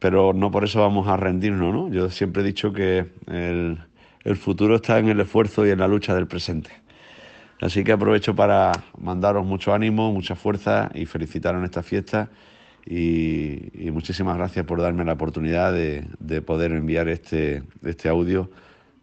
Pero 0.00 0.32
no 0.32 0.50
por 0.50 0.64
eso 0.64 0.80
vamos 0.80 1.06
a 1.06 1.16
rendirnos, 1.16 1.72
¿no? 1.72 1.88
Yo 1.88 2.10
siempre 2.10 2.42
he 2.42 2.44
dicho 2.44 2.72
que 2.72 3.12
el, 3.28 3.78
el 4.24 4.36
futuro 4.36 4.74
está 4.74 4.98
en 4.98 5.08
el 5.08 5.20
esfuerzo 5.20 5.64
y 5.64 5.70
en 5.70 5.78
la 5.78 5.86
lucha 5.86 6.16
del 6.16 6.26
presente. 6.26 6.70
Así 7.60 7.84
que 7.84 7.92
aprovecho 7.92 8.34
para 8.34 8.72
mandaros 8.98 9.46
mucho 9.46 9.72
ánimo, 9.72 10.12
mucha 10.12 10.34
fuerza 10.34 10.90
y 10.92 11.06
felicitaros 11.06 11.60
en 11.60 11.66
esta 11.66 11.84
fiesta. 11.84 12.28
Y, 12.84 13.88
muchísimas 13.92 14.36
gracias 14.36 14.66
por 14.66 14.80
darme 14.82 15.04
la 15.04 15.12
oportunidad 15.12 15.72
de, 15.72 16.08
de 16.18 16.42
poder 16.42 16.72
enviar 16.72 17.06
este, 17.06 17.62
este 17.84 18.08
audio 18.08 18.50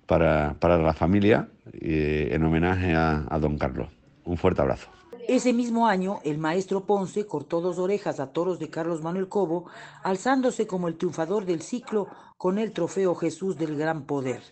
para, 0.05 0.55
para 0.60 0.77
la 0.77 0.91
familia 0.91 1.47
eh, 1.71 2.32
en 2.34 2.43
homenaje 2.43 2.93
a, 2.95 3.25
a 3.29 3.39
don 3.39 3.58
Carlos. 3.58 3.98
Un 4.29 4.37
fuerte 4.37 4.61
abrazo. 4.61 4.89
Ese 5.27 5.53
mismo 5.53 5.87
año, 5.87 6.19
el 6.23 6.37
maestro 6.37 6.85
Ponce 6.85 7.25
cortó 7.25 7.61
dos 7.61 7.79
orejas 7.79 8.19
a 8.19 8.31
toros 8.31 8.59
de 8.59 8.69
Carlos 8.69 9.01
Manuel 9.01 9.27
Cobo, 9.27 9.65
alzándose 10.03 10.67
como 10.67 10.87
el 10.87 10.97
triunfador 10.97 11.45
del 11.45 11.63
ciclo 11.63 12.09
con 12.37 12.59
el 12.59 12.71
trofeo 12.71 13.15
Jesús 13.15 13.57
del 13.57 13.75
Gran 13.75 14.03
Poder. 14.03 14.43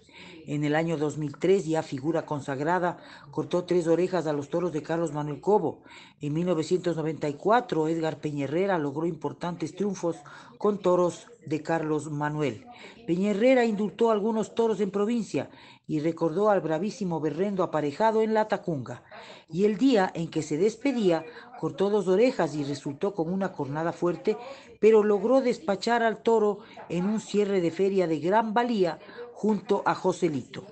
En 0.47 0.63
el 0.63 0.75
año 0.75 0.97
2003, 0.97 1.67
ya 1.67 1.83
figura 1.83 2.25
consagrada, 2.25 2.97
cortó 3.29 3.65
tres 3.65 3.85
orejas 3.87 4.25
a 4.25 4.33
los 4.33 4.49
toros 4.49 4.73
de 4.73 4.81
Carlos 4.81 5.13
Manuel 5.13 5.41
Cobo. 5.41 5.83
En 6.21 6.33
1994, 6.33 7.87
Edgar 7.87 8.19
Peñerrera 8.19 8.79
logró 8.79 9.05
importantes 9.05 9.75
triunfos 9.75 10.15
con 10.57 10.79
toros 10.79 11.27
de 11.45 11.61
Carlos 11.61 12.09
Manuel. 12.09 12.65
Peñerrera 13.05 13.63
indultó 13.63 14.09
algunos 14.09 14.55
toros 14.55 14.79
en 14.79 14.89
provincia 14.89 15.49
y 15.87 16.01
recordó 16.01 16.49
al 16.49 16.59
bravísimo 16.59 17.21
berrendo 17.21 17.63
aparejado 17.63 18.21
en 18.21 18.33
la 18.33 18.49
Tacunga. 18.49 19.03
Y 19.49 19.63
el 19.63 19.77
día 19.77 20.11
en 20.13 20.29
que 20.29 20.41
se 20.41 20.57
despedía, 20.57 21.23
cortó 21.59 21.89
dos 21.89 22.09
orejas 22.09 22.55
y 22.55 22.65
resultó 22.65 23.13
con 23.13 23.31
una 23.31 23.53
cornada 23.53 23.93
fuerte, 23.93 24.37
pero 24.81 25.01
logró 25.03 25.41
despachar 25.41 26.03
al 26.03 26.21
toro 26.21 26.59
en 26.89 27.05
un 27.05 27.21
cierre 27.21 27.61
de 27.61 27.71
feria 27.71 28.05
de 28.05 28.19
gran 28.19 28.53
valía 28.53 28.99
junto 29.33 29.81
a 29.85 29.95
Joselito. 29.95 30.65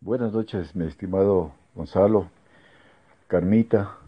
Buenas 0.00 0.32
noches, 0.32 0.74
mi 0.74 0.86
estimado 0.86 1.52
Gonzalo, 1.74 2.28
Carmita. 3.28 3.98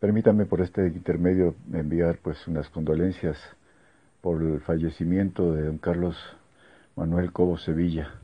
Permítame 0.00 0.46
por 0.46 0.62
este 0.62 0.86
intermedio 0.86 1.54
enviar 1.72 2.18
pues 2.18 2.48
unas 2.48 2.68
condolencias 2.70 3.38
por 4.22 4.42
el 4.42 4.60
fallecimiento 4.60 5.52
de 5.52 5.64
don 5.64 5.78
Carlos 5.78 6.16
Manuel 6.96 7.32
Cobo 7.32 7.58
Sevilla 7.58 8.20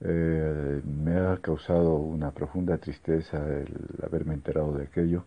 eh, 0.00 0.82
me 0.84 1.16
ha 1.18 1.38
causado 1.38 1.94
una 1.96 2.30
profunda 2.32 2.78
tristeza 2.78 3.38
el 3.48 3.68
haberme 4.02 4.34
enterado 4.34 4.76
de 4.76 4.84
aquello 4.84 5.24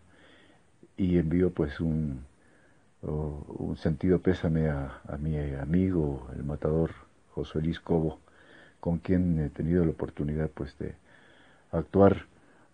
y 0.96 1.18
envío 1.18 1.50
pues 1.52 1.80
un, 1.80 2.24
un 3.02 3.76
sentido 3.76 4.20
pésame 4.20 4.68
a, 4.68 5.00
mi 5.18 5.38
amigo, 5.38 6.28
el 6.36 6.44
matador 6.44 6.90
José 7.30 7.60
Luis 7.60 7.80
Cobo, 7.80 8.18
con 8.80 8.98
quien 8.98 9.38
he 9.40 9.50
tenido 9.50 9.84
la 9.84 9.90
oportunidad 9.90 10.50
pues 10.50 10.76
de 10.78 10.94
actuar 11.72 12.26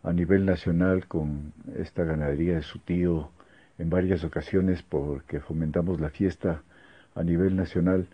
a 0.02 0.12
nivel 0.12 0.46
nacional 0.46 1.06
con 1.06 1.52
esta 1.76 2.04
ganadería 2.04 2.56
de 2.56 2.62
su 2.62 2.78
tío 2.78 3.30
en 3.78 3.90
varias 3.90 4.24
ocasiones 4.24 4.82
porque 4.82 5.40
fomentamos 5.40 6.00
la 6.00 6.10
fiesta 6.10 6.62
a 7.14 7.22
nivel 7.22 7.56
nacional 7.56 8.08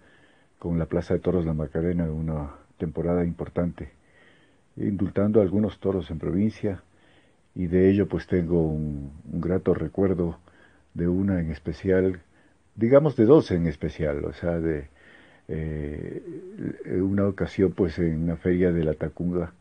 con 0.58 0.78
la 0.78 0.86
Plaza 0.86 1.14
de 1.14 1.20
Toros 1.20 1.46
La 1.46 1.54
Macarena, 1.54 2.04
una 2.04 2.50
temporada 2.80 3.24
importante, 3.24 3.90
indultando 4.76 5.40
algunos 5.40 5.78
toros 5.78 6.10
en 6.10 6.18
provincia. 6.18 6.82
Y 7.54 7.66
de 7.66 7.90
ello 7.90 8.08
pues 8.08 8.26
tengo 8.26 8.62
un, 8.62 9.12
grato 9.24 9.74
recuerdo 9.74 10.38
de 10.94 11.06
una 11.06 11.40
en 11.40 11.50
especial, 11.50 12.20
digamos 12.74 13.14
de 13.16 13.26
dos 13.26 13.50
en 13.50 13.66
especial, 13.66 14.24
o 14.24 14.32
sea, 14.32 14.58
de 14.58 14.88
eh, 15.48 16.22
una 17.00 17.26
ocasión 17.26 17.72
pues 17.72 17.98
en 17.98 18.22
una 18.24 18.36
feria 18.36 18.72
de 18.72 18.84
la 18.84 18.94
Tacunga, 18.94 19.52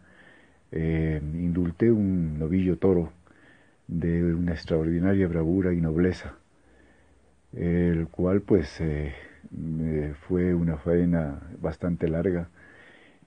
eh, 0.72 1.20
indulté 1.22 1.92
un 1.92 2.40
novillo 2.40 2.78
toro 2.78 3.12
de 3.88 4.24
una 4.34 4.54
extraordinaria 4.54 5.28
bravura 5.28 5.74
y 5.74 5.82
nobleza, 5.82 6.36
el 7.54 8.08
cual 8.08 8.42
pues 8.42 8.80
eh, 8.82 9.14
fue 10.28 10.54
una 10.54 10.78
faena 10.78 11.42
bastante 11.60 12.08
larga 12.08 12.50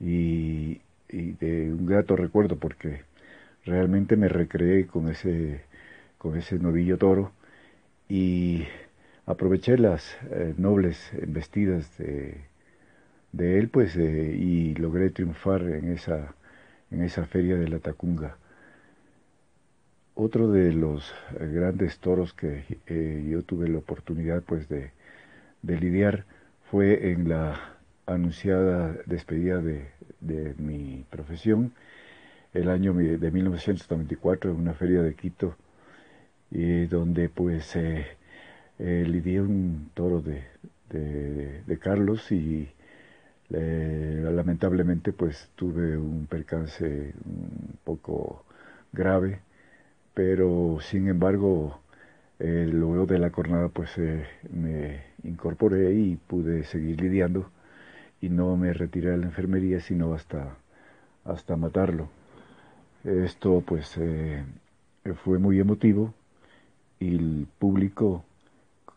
y, 0.02 0.80
de 1.08 1.72
un 1.72 1.86
grato 1.86 2.16
recuerdo 2.16 2.56
porque 2.56 3.02
realmente 3.64 4.16
me 4.16 4.28
recreé 4.28 4.86
con 4.86 5.08
ese, 5.08 5.60
con 6.18 6.36
ese 6.36 6.58
novillo 6.58 6.98
toro 6.98 7.32
y 8.08 8.64
aproveché 9.26 9.78
las 9.78 10.16
eh, 10.30 10.54
nobles 10.56 11.12
embestidas 11.14 11.96
de, 11.98 12.38
de 13.32 13.58
él 13.58 13.68
pues 13.68 13.96
eh, 13.96 14.34
y 14.36 14.74
logré 14.74 15.10
triunfar 15.10 15.62
en 15.62 15.92
esa, 15.92 16.34
en 16.90 17.02
esa 17.02 17.26
feria 17.26 17.56
de 17.56 17.68
la 17.68 17.78
Tacunga. 17.78 18.36
Otro 20.14 20.50
de 20.50 20.72
los 20.72 21.12
eh, 21.38 21.46
grandes 21.52 21.98
toros 21.98 22.32
que 22.32 22.64
yo 23.28 23.42
tuve 23.42 23.68
la 23.68 23.78
oportunidad 23.78 24.42
pues 24.42 24.68
de, 24.68 24.90
de 25.62 25.78
lidiar 25.78 26.24
fue 26.70 27.12
en 27.12 27.28
la 27.28 27.72
anunciada 28.06 28.96
despedida 29.06 29.60
de, 29.60 29.88
de 30.20 30.54
mi 30.58 31.04
profesión, 31.10 31.72
el 32.54 32.68
año 32.68 32.92
de 32.94 33.30
1994 33.30 34.50
en 34.50 34.56
una 34.56 34.74
feria 34.74 35.02
de 35.02 35.14
Quito, 35.14 35.56
y 36.50 36.86
donde 36.86 37.28
pues 37.28 37.74
eh, 37.76 38.06
eh, 38.78 39.04
lidié 39.06 39.40
un 39.40 39.90
toro 39.94 40.20
de, 40.20 40.44
de, 40.90 41.78
Carlos 41.78 42.30
y 42.30 42.68
eh, 43.50 44.30
lamentablemente 44.32 45.12
pues 45.12 45.48
tuve 45.56 45.96
un 45.96 46.26
percance 46.26 47.14
un 47.24 47.78
poco 47.84 48.44
grave, 48.92 49.40
pero 50.14 50.78
sin 50.82 51.08
embargo 51.08 51.80
luego 52.38 53.06
de 53.06 53.18
la 53.20 53.30
jornada 53.30 53.68
pues 53.68 53.96
me 54.50 55.02
incorporé 55.22 55.94
y 55.94 56.16
pude 56.16 56.64
seguir 56.64 57.00
lidiando 57.00 57.50
y 58.22 58.30
no 58.30 58.56
me 58.56 58.72
retiré 58.72 59.10
de 59.10 59.18
la 59.18 59.26
enfermería 59.26 59.80
sino 59.80 60.14
hasta, 60.14 60.56
hasta 61.24 61.56
matarlo. 61.56 62.08
Esto 63.04 63.62
pues 63.66 63.98
fue 65.24 65.38
muy 65.38 65.60
emotivo 65.60 66.14
y 67.00 67.16
el 67.16 67.46
público 67.58 68.24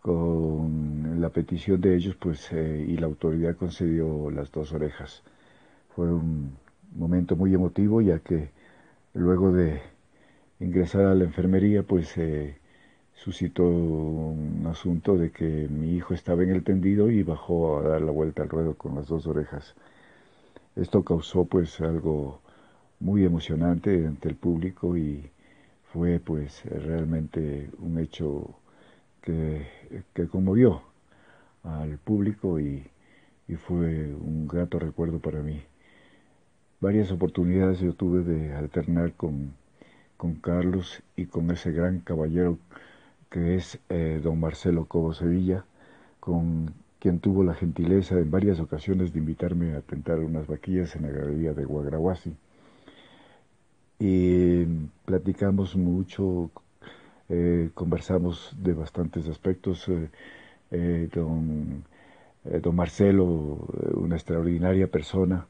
con 0.05 1.19
la 1.19 1.29
petición 1.29 1.81
de 1.81 1.95
ellos 1.95 2.15
pues 2.15 2.51
eh, 2.51 2.85
y 2.87 2.95
la 2.97 3.07
autoridad 3.07 3.55
concedió 3.55 4.29
las 4.29 4.51
dos 4.51 4.71
orejas. 4.71 5.23
Fue 5.95 6.13
un 6.13 6.55
momento 6.95 7.35
muy 7.35 7.55
emotivo 7.55 8.01
ya 8.01 8.19
que 8.19 8.51
luego 9.15 9.51
de 9.51 9.81
ingresar 10.59 11.05
a 11.05 11.15
la 11.15 11.23
enfermería 11.23 11.81
pues 11.81 12.15
eh, 12.17 12.59
suscitó 13.15 13.63
un 13.63 14.65
asunto 14.67 15.17
de 15.17 15.31
que 15.31 15.67
mi 15.69 15.95
hijo 15.95 16.13
estaba 16.13 16.43
en 16.43 16.51
el 16.51 16.63
tendido 16.63 17.09
y 17.09 17.23
bajó 17.23 17.79
a 17.79 17.89
dar 17.89 18.01
la 18.01 18.11
vuelta 18.11 18.43
al 18.43 18.49
ruedo 18.49 18.75
con 18.75 18.95
las 18.95 19.07
dos 19.07 19.25
orejas. 19.27 19.75
Esto 20.75 21.03
causó 21.03 21.45
pues 21.45 21.81
algo 21.81 22.41
muy 22.99 23.23
emocionante 23.25 24.05
ante 24.05 24.29
el 24.29 24.35
público 24.35 24.97
y 24.97 25.29
fue 25.93 26.19
pues 26.19 26.63
realmente 26.65 27.69
un 27.79 27.99
hecho 27.99 28.55
que, 29.21 29.65
conmovió 30.29 30.81
al 31.63 31.97
público 31.97 32.59
y, 32.59 32.83
fue 33.67 34.13
un 34.13 34.47
grato 34.47 34.79
recuerdo 34.79 35.19
para 35.19 35.41
mí. 35.41 35.61
Varias 36.81 37.11
oportunidades 37.11 37.79
yo 37.79 37.93
tuve 37.93 38.23
de 38.23 38.53
alternar 38.53 39.13
con, 39.13 39.53
Carlos 40.41 41.03
y 41.15 41.25
con 41.27 41.51
ese 41.51 41.71
gran 41.71 41.99
caballero 41.99 42.57
que 43.29 43.55
es 43.55 43.79
eh, 43.89 44.19
don 44.23 44.39
Marcelo 44.39 44.85
Cobo 44.85 45.13
Sevilla, 45.13 45.65
con 46.19 46.73
quien 46.99 47.19
tuvo 47.19 47.43
la 47.43 47.53
gentileza 47.53 48.15
en 48.17 48.31
varias 48.31 48.59
ocasiones 48.59 49.13
de 49.13 49.19
invitarme 49.19 49.75
a 49.75 49.81
tentar 49.81 50.19
unas 50.19 50.47
vaquillas 50.47 50.95
en 50.95 51.03
la 51.03 51.09
galería 51.09 51.53
de 51.53 51.65
Guagrahuasi. 51.65 52.35
Y 53.99 54.65
platicamos 55.05 55.75
mucho, 55.75 56.51
eh, 57.29 57.69
conversamos 57.73 58.55
de 58.57 58.73
bastantes 58.73 59.27
aspectos. 59.27 59.89
Eh, 60.71 61.09
don, 61.13 61.83
don, 62.43 62.75
Marcelo, 62.75 63.25
una 63.95 64.15
extraordinaria 64.15 64.87
persona, 64.87 65.47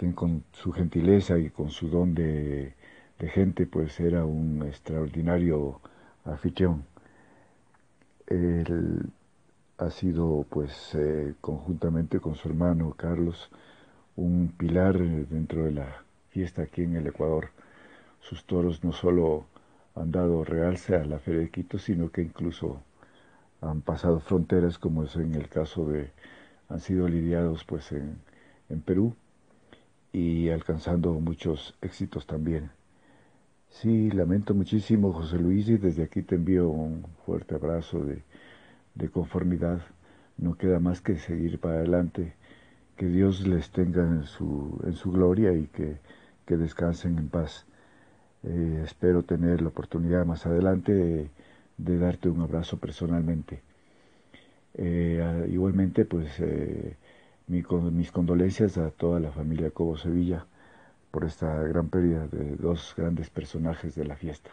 que 0.00 0.14
con 0.14 0.44
su 0.52 0.72
gentileza 0.72 1.38
y 1.38 1.50
con 1.50 1.68
su 1.70 1.88
don 1.88 2.14
de, 2.14 2.72
gente, 3.34 3.66
pues 3.66 4.00
era 4.00 4.24
un 4.24 4.62
extraordinario 4.66 5.80
anfitrión. 6.32 6.84
Él 8.26 9.10
ha 9.78 9.90
sido, 9.90 10.46
pues, 10.48 10.96
conjuntamente 11.40 12.20
con 12.20 12.34
su 12.34 12.48
hermano 12.48 12.94
Carlos, 12.96 13.50
un 14.16 14.52
pilar 14.56 14.98
dentro 14.98 15.64
de 15.64 15.72
la 15.72 16.04
fiesta 16.30 16.62
aquí 16.62 16.82
en 16.82 16.96
el 16.96 17.06
Ecuador. 17.06 17.50
Sus 18.20 18.44
toros 18.44 18.84
no 18.84 18.92
solo 18.92 19.46
han 19.94 20.12
dado 20.12 20.44
realce 20.44 20.96
a 20.96 21.04
la 21.04 21.18
Feria 21.18 21.40
de 21.40 21.50
Quito, 21.50 21.78
sino 21.78 22.10
que 22.10 22.22
incluso 22.22 22.80
han 23.60 23.80
pasado 23.82 24.20
fronteras, 24.20 24.78
como 24.78 25.04
es 25.04 25.16
en 25.16 25.34
el 25.34 25.48
caso 25.48 25.86
de, 25.86 26.10
han 26.68 26.80
sido 26.80 27.08
lidiados 27.08 27.64
pues 27.64 27.92
en, 27.92 28.18
en 28.68 28.80
Perú 28.80 29.14
y 30.12 30.48
alcanzando 30.50 31.12
muchos 31.14 31.74
éxitos 31.82 32.26
también. 32.26 32.70
Sí, 33.70 34.10
lamento 34.10 34.54
muchísimo, 34.54 35.12
José 35.12 35.38
Luis, 35.38 35.68
y 35.68 35.78
desde 35.78 36.02
aquí 36.04 36.22
te 36.22 36.34
envío 36.34 36.68
un 36.68 37.04
fuerte 37.24 37.54
abrazo 37.54 38.00
de, 38.04 38.22
de 38.94 39.08
conformidad. 39.08 39.80
No 40.38 40.56
queda 40.56 40.80
más 40.80 41.00
que 41.00 41.16
seguir 41.16 41.58
para 41.60 41.76
adelante. 41.76 42.34
Que 42.96 43.06
Dios 43.06 43.46
les 43.46 43.70
tenga 43.70 44.02
en 44.02 44.24
su, 44.24 44.80
en 44.84 44.94
su 44.94 45.12
gloria 45.12 45.52
y 45.54 45.66
que, 45.68 45.98
que 46.46 46.56
descansen 46.56 47.18
en 47.18 47.28
paz. 47.28 47.66
Eh, 48.44 48.82
espero 48.84 49.22
tener 49.22 49.62
la 49.62 49.68
oportunidad 49.68 50.26
más 50.26 50.46
adelante 50.46 50.92
de, 51.78 51.98
darte 51.98 52.28
un 52.28 52.42
abrazo 52.42 52.78
personalmente. 52.78 53.62
Eh, 54.74 55.48
igualmente, 55.50 56.04
pues 56.04 56.28
eh, 56.40 56.96
mis 57.46 58.12
condolencias 58.12 58.78
a 58.78 58.90
toda 58.90 59.20
la 59.20 59.32
familia 59.32 59.70
Cobo 59.70 59.96
Sevilla 59.96 60.46
por 61.10 61.24
esta 61.24 61.54
gran 61.64 61.88
pérdida 61.88 62.26
de 62.28 62.56
dos 62.56 62.94
grandes 62.96 63.30
personajes 63.30 63.94
de 63.94 64.04
la 64.04 64.16
fiesta. 64.16 64.50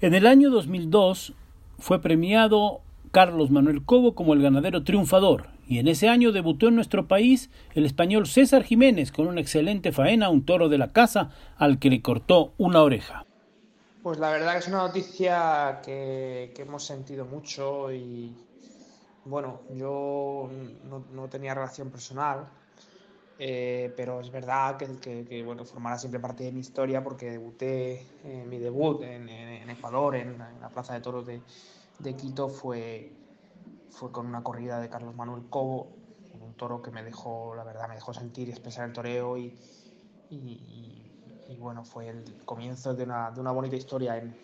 En 0.00 0.14
el 0.14 0.26
año 0.26 0.50
2002 0.50 1.34
fue 1.78 2.00
premiado 2.00 2.80
Carlos 3.10 3.50
Manuel 3.50 3.84
Cobo 3.84 4.14
como 4.14 4.34
el 4.34 4.42
ganadero 4.42 4.84
triunfador, 4.84 5.48
y 5.66 5.78
en 5.78 5.88
ese 5.88 6.08
año 6.08 6.32
debutó 6.32 6.68
en 6.68 6.74
nuestro 6.74 7.06
país 7.06 7.50
el 7.74 7.86
español 7.86 8.26
César 8.26 8.64
Jiménez 8.64 9.12
con 9.12 9.26
una 9.26 9.40
excelente 9.40 9.92
faena, 9.92 10.28
un 10.28 10.44
toro 10.44 10.68
de 10.68 10.78
la 10.78 10.92
casa 10.92 11.30
al 11.56 11.78
que 11.78 11.90
le 11.90 12.02
cortó 12.02 12.52
una 12.58 12.82
oreja. 12.82 13.24
Pues 14.02 14.18
la 14.18 14.30
verdad 14.30 14.52
que 14.52 14.58
es 14.58 14.68
una 14.68 14.78
noticia 14.78 15.80
que, 15.84 16.54
hemos 16.56 16.84
sentido 16.84 17.26
mucho 17.26 17.92
y 17.92 18.34
bueno, 19.24 19.60
yo 19.74 20.50
no, 21.12 21.28
tenía 21.28 21.54
relación 21.54 21.90
personal, 21.90 22.48
eh, 23.42 23.90
pero 23.96 24.20
es 24.20 24.30
verdad 24.30 24.76
que, 24.76 25.42
bueno, 25.42 25.64
formará 25.64 25.96
siempre 25.96 26.20
parte 26.20 26.44
de 26.44 26.52
mi 26.52 26.60
historia 26.60 27.02
porque 27.02 27.30
debuté, 27.30 28.06
en 28.22 28.46
mi 28.50 28.58
debut 28.58 29.02
en, 29.02 29.30
Ecuador, 29.70 30.14
en, 30.14 30.36
la 30.36 30.68
Plaza 30.68 30.92
de 30.92 31.00
Toros 31.00 31.26
de, 31.26 31.40
de 32.00 32.16
Quito 32.16 32.50
fue, 32.50 33.10
fue 33.88 34.12
con 34.12 34.26
una 34.26 34.42
corrida 34.42 34.78
de 34.78 34.90
Carlos 34.90 35.14
Manuel 35.14 35.44
Cobo, 35.48 35.88
un 36.38 36.52
toro 36.52 36.82
que 36.82 36.90
me 36.90 37.02
dejó, 37.02 37.54
la 37.54 37.64
verdad, 37.64 37.88
me 37.88 37.94
dejó 37.94 38.12
sentir 38.12 38.48
y 38.48 38.50
expresar 38.50 38.86
el 38.86 38.92
toreo 38.92 39.38
y, 39.38 39.54
y, 40.28 41.56
bueno, 41.58 41.82
fue 41.82 42.08
el 42.10 42.42
comienzo 42.44 42.92
de 42.92 43.04
una, 43.04 43.30
de 43.30 43.40
una 43.40 43.52
bonita 43.52 43.74
historia 43.74 44.18
en, 44.18 44.36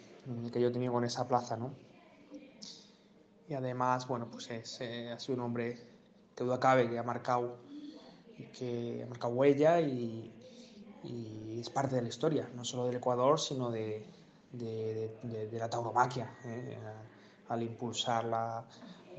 el 0.43 0.51
que 0.51 0.59
yo 0.59 0.73
tenía 0.73 0.91
con 0.91 1.05
esa 1.05 1.29
plaza, 1.29 1.55
¿no? 1.59 1.71
Y 3.47 3.53
además, 3.53 4.09
bueno, 4.09 4.27
pues 4.31 4.51
es, 4.51 4.81
eh, 4.81 5.13
ha 5.13 5.19
sido 5.19 5.37
un 5.37 5.43
hombre 5.43 5.79
que 6.35 6.45
duda 6.45 6.59
cabe, 6.59 6.89
que 6.89 6.99
ha 6.99 7.03
marcado, 7.03 7.59
que 8.59 9.07
ha 9.21 9.27
huella 9.29 9.81
y, 9.81 10.33
es 11.61 11.71
parte 11.71 11.97
de 11.97 12.03
la 12.03 12.09
historia, 12.09 12.51
no 12.55 12.65
solo 12.65 12.87
del 12.87 12.97
Ecuador, 12.97 13.41
sino 13.41 13.71
de, 13.71 14.05
de, 14.53 15.49
la 15.53 15.71
tauromaquia. 15.71 16.31
¿eh? 16.45 16.77
al 17.49 17.63
impulsar 17.63 18.25
la, 18.25 18.65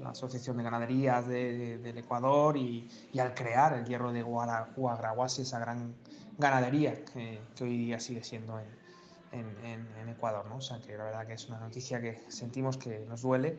Asociación 0.05 0.57
de 0.57 0.63
Ganaderías 0.63 1.27
del 1.27 1.97
Ecuador 1.97 2.55
y, 2.55 2.87
al 3.19 3.33
crear 3.33 3.73
el 3.73 3.85
hierro 3.85 4.11
de 4.11 4.21
Guagraguasi, 4.21 5.41
esa 5.41 5.57
gran 5.57 5.95
ganadería 6.37 7.03
que, 7.03 7.41
hoy 7.59 7.77
día 7.77 7.99
sigue 7.99 8.23
siendo 8.23 8.59
en, 8.59 10.07
Ecuador. 10.07 10.45
¿no? 10.45 10.57
O 10.57 10.61
sea 10.61 10.79
que 10.79 10.95
la 10.95 11.05
verdad 11.05 11.25
que 11.25 11.33
es 11.33 11.49
una 11.49 11.59
noticia 11.59 11.99
que 11.99 12.23
sentimos 12.27 12.77
que 12.77 12.99
nos 13.09 13.23
duele 13.23 13.57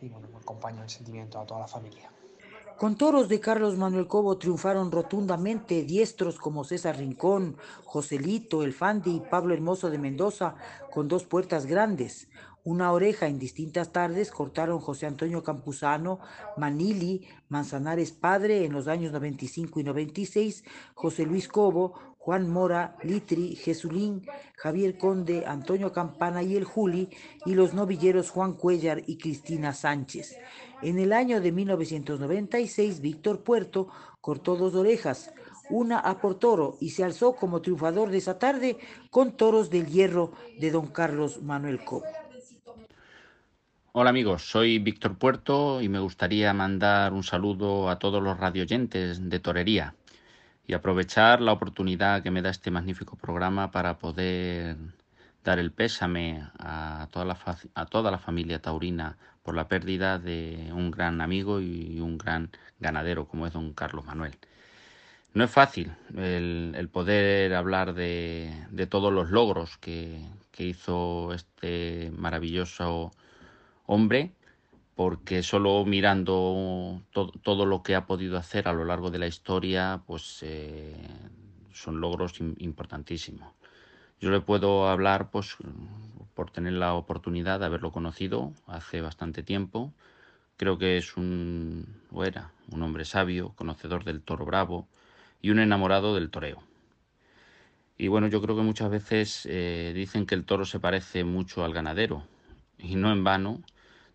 y 0.00 0.08
bueno, 0.08 0.28
acompaño 0.40 0.84
el 0.84 0.88
sentimiento 0.88 1.40
a 1.40 1.46
toda 1.46 1.60
la 1.60 1.68
familia. 1.68 2.12
Con 2.78 2.96
toros 2.96 3.30
de 3.30 3.40
Carlos 3.40 3.78
Manuel 3.78 4.06
Cobo 4.06 4.36
triunfaron 4.36 4.92
rotundamente 4.92 5.82
diestros 5.84 6.36
como 6.36 6.62
César 6.62 6.98
Rincón, 6.98 7.56
Joselito, 7.84 8.62
El 8.62 8.74
Fandi 8.74 9.16
y 9.16 9.20
Pablo 9.20 9.54
Hermoso 9.54 9.88
de 9.88 9.96
Mendoza, 9.96 10.56
con 10.92 11.08
dos 11.08 11.24
puertas 11.24 11.64
grandes. 11.64 12.28
Una 12.64 12.92
oreja 12.92 13.28
en 13.28 13.38
distintas 13.38 13.92
tardes 13.92 14.30
cortaron 14.30 14.78
José 14.78 15.06
Antonio 15.06 15.42
Campuzano, 15.42 16.18
Manili, 16.58 17.26
Manzanares 17.48 18.12
Padre 18.12 18.66
en 18.66 18.74
los 18.74 18.88
años 18.88 19.10
95 19.10 19.80
y 19.80 19.84
96, 19.84 20.64
José 20.94 21.24
Luis 21.24 21.48
Cobo, 21.48 21.94
Juan 22.18 22.50
Mora, 22.50 22.98
Litri, 23.04 23.54
Jesulín, 23.54 24.26
Javier 24.56 24.98
Conde, 24.98 25.44
Antonio 25.46 25.92
Campana 25.92 26.42
y 26.42 26.56
el 26.56 26.64
Juli, 26.64 27.08
y 27.46 27.54
los 27.54 27.72
novilleros 27.72 28.30
Juan 28.30 28.52
Cuellar 28.54 29.02
y 29.06 29.16
Cristina 29.16 29.72
Sánchez. 29.72 30.36
En 30.82 30.98
el 30.98 31.12
año 31.12 31.40
de 31.40 31.52
1996, 31.52 33.00
Víctor 33.00 33.42
Puerto 33.42 33.88
cortó 34.20 34.56
dos 34.56 34.74
orejas, 34.74 35.32
una 35.70 35.98
a 35.98 36.20
por 36.20 36.38
toro, 36.38 36.76
y 36.80 36.90
se 36.90 37.02
alzó 37.02 37.34
como 37.34 37.62
triunfador 37.62 38.10
de 38.10 38.18
esa 38.18 38.38
tarde 38.38 38.76
con 39.10 39.32
toros 39.32 39.70
del 39.70 39.86
hierro 39.86 40.32
de 40.58 40.70
don 40.70 40.88
Carlos 40.88 41.42
Manuel 41.42 41.82
Cobo. 41.82 42.04
Hola 43.92 44.10
amigos, 44.10 44.42
soy 44.42 44.78
Víctor 44.78 45.16
Puerto 45.16 45.80
y 45.80 45.88
me 45.88 45.98
gustaría 45.98 46.52
mandar 46.52 47.14
un 47.14 47.22
saludo 47.22 47.88
a 47.88 47.98
todos 47.98 48.22
los 48.22 48.38
radioyentes 48.38 49.30
de 49.30 49.40
Torería 49.40 49.94
y 50.66 50.74
aprovechar 50.74 51.40
la 51.40 51.52
oportunidad 51.52 52.22
que 52.22 52.30
me 52.30 52.42
da 52.42 52.50
este 52.50 52.70
magnífico 52.70 53.16
programa 53.16 53.70
para 53.70 53.96
poder 53.96 54.76
dar 55.46 55.58
el 55.60 55.70
pésame 55.70 56.42
a 56.58 57.08
toda 57.12 57.24
la, 57.24 57.38
a 57.74 57.86
toda 57.86 58.10
la 58.10 58.18
familia 58.18 58.60
taurina 58.60 59.16
por 59.44 59.54
la 59.54 59.68
pérdida 59.68 60.18
de 60.18 60.70
un 60.72 60.90
gran 60.90 61.20
amigo 61.20 61.60
y 61.60 62.00
un 62.00 62.18
gran 62.18 62.50
ganadero 62.80 63.26
como 63.28 63.46
es 63.46 63.52
don 63.52 63.72
Carlos 63.72 64.04
Manuel. 64.04 64.36
No 65.34 65.44
es 65.44 65.50
fácil 65.50 65.92
el, 66.16 66.88
poder 66.90 67.54
hablar 67.54 67.94
de, 67.94 68.88
todos 68.90 69.12
los 69.12 69.30
logros 69.30 69.76
que, 69.78 70.20
hizo 70.58 71.34
este 71.34 72.10
maravilloso 72.16 73.12
hombre, 73.84 74.32
porque 74.94 75.42
solo 75.42 75.84
mirando 75.84 77.02
todo 77.12 77.66
lo 77.66 77.82
que 77.82 77.94
ha 77.94 78.06
podido 78.06 78.38
hacer 78.38 78.66
a 78.66 78.72
lo 78.72 78.86
largo 78.86 79.10
de 79.10 79.18
la 79.18 79.26
historia, 79.26 80.00
pues 80.06 80.38
eh, 80.42 80.96
son 81.74 82.00
logros 82.00 82.40
importantísimos. 82.40 83.52
Yo 84.20 84.30
le 84.30 84.40
puedo 84.40 84.88
hablar, 84.88 85.30
pues, 85.30 85.56
por 86.34 86.50
tener 86.50 86.74
la 86.74 86.94
oportunidad 86.94 87.60
de 87.60 87.66
haberlo 87.66 87.92
conocido 87.92 88.52
hace 88.66 89.00
bastante 89.00 89.42
tiempo. 89.42 89.92
Creo 90.56 90.78
que 90.78 90.96
es 90.96 91.16
un, 91.16 91.86
o 92.12 92.24
era, 92.24 92.50
un 92.70 92.82
hombre 92.82 93.04
sabio, 93.04 93.52
conocedor 93.56 94.04
del 94.04 94.22
toro 94.22 94.46
bravo 94.46 94.88
y 95.42 95.50
un 95.50 95.58
enamorado 95.58 96.14
del 96.14 96.30
toreo. 96.30 96.62
Y 97.98 98.08
bueno, 98.08 98.26
yo 98.28 98.42
creo 98.42 98.56
que 98.56 98.62
muchas 98.62 98.90
veces 98.90 99.46
eh, 99.50 99.92
dicen 99.94 100.26
que 100.26 100.34
el 100.34 100.44
toro 100.44 100.64
se 100.64 100.80
parece 100.80 101.24
mucho 101.24 101.64
al 101.64 101.72
ganadero, 101.72 102.24
y 102.78 102.96
no 102.96 103.10
en 103.10 103.24
vano, 103.24 103.62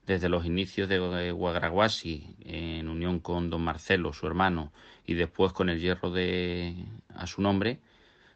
desde 0.06 0.30
los 0.30 0.46
inicios 0.46 0.90
de 0.90 1.32
Guagraguasi, 1.32 2.36
en 2.46 2.90
unión 2.90 3.20
con 3.20 3.50
don 3.50 3.64
Marcelo, 3.64 4.14
su 4.14 4.28
hermano, 4.28 4.72
y 5.06 5.16
después 5.16 5.54
con 5.54 5.70
el 5.70 5.80
hierro 5.80 6.12
de 6.12 6.76
a 7.16 7.26
su 7.28 7.42
nombre, 7.42 7.80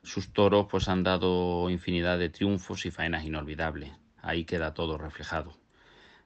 sus 0.05 0.31
toros 0.31 0.67
pues 0.69 0.87
han 0.87 1.03
dado 1.03 1.69
infinidad 1.69 2.19
de 2.19 2.29
triunfos 2.29 2.85
y 2.85 2.91
faenas 2.91 3.25
inolvidables. 3.25 3.91
Ahí 4.21 4.45
queda 4.45 4.73
todo 4.73 4.97
reflejado. 4.97 5.57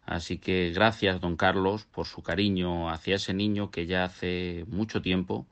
Así 0.05 0.37
que 0.37 0.71
gracias, 0.73 1.21
don 1.21 1.37
Carlos, 1.37 1.85
por 1.85 2.05
su 2.05 2.21
cariño 2.21 2.89
hacia 2.89 3.15
ese 3.15 3.33
niño 3.33 3.71
que 3.71 3.85
ya 3.85 4.03
hace 4.03 4.65
mucho 4.67 5.01
tiempo 5.01 5.47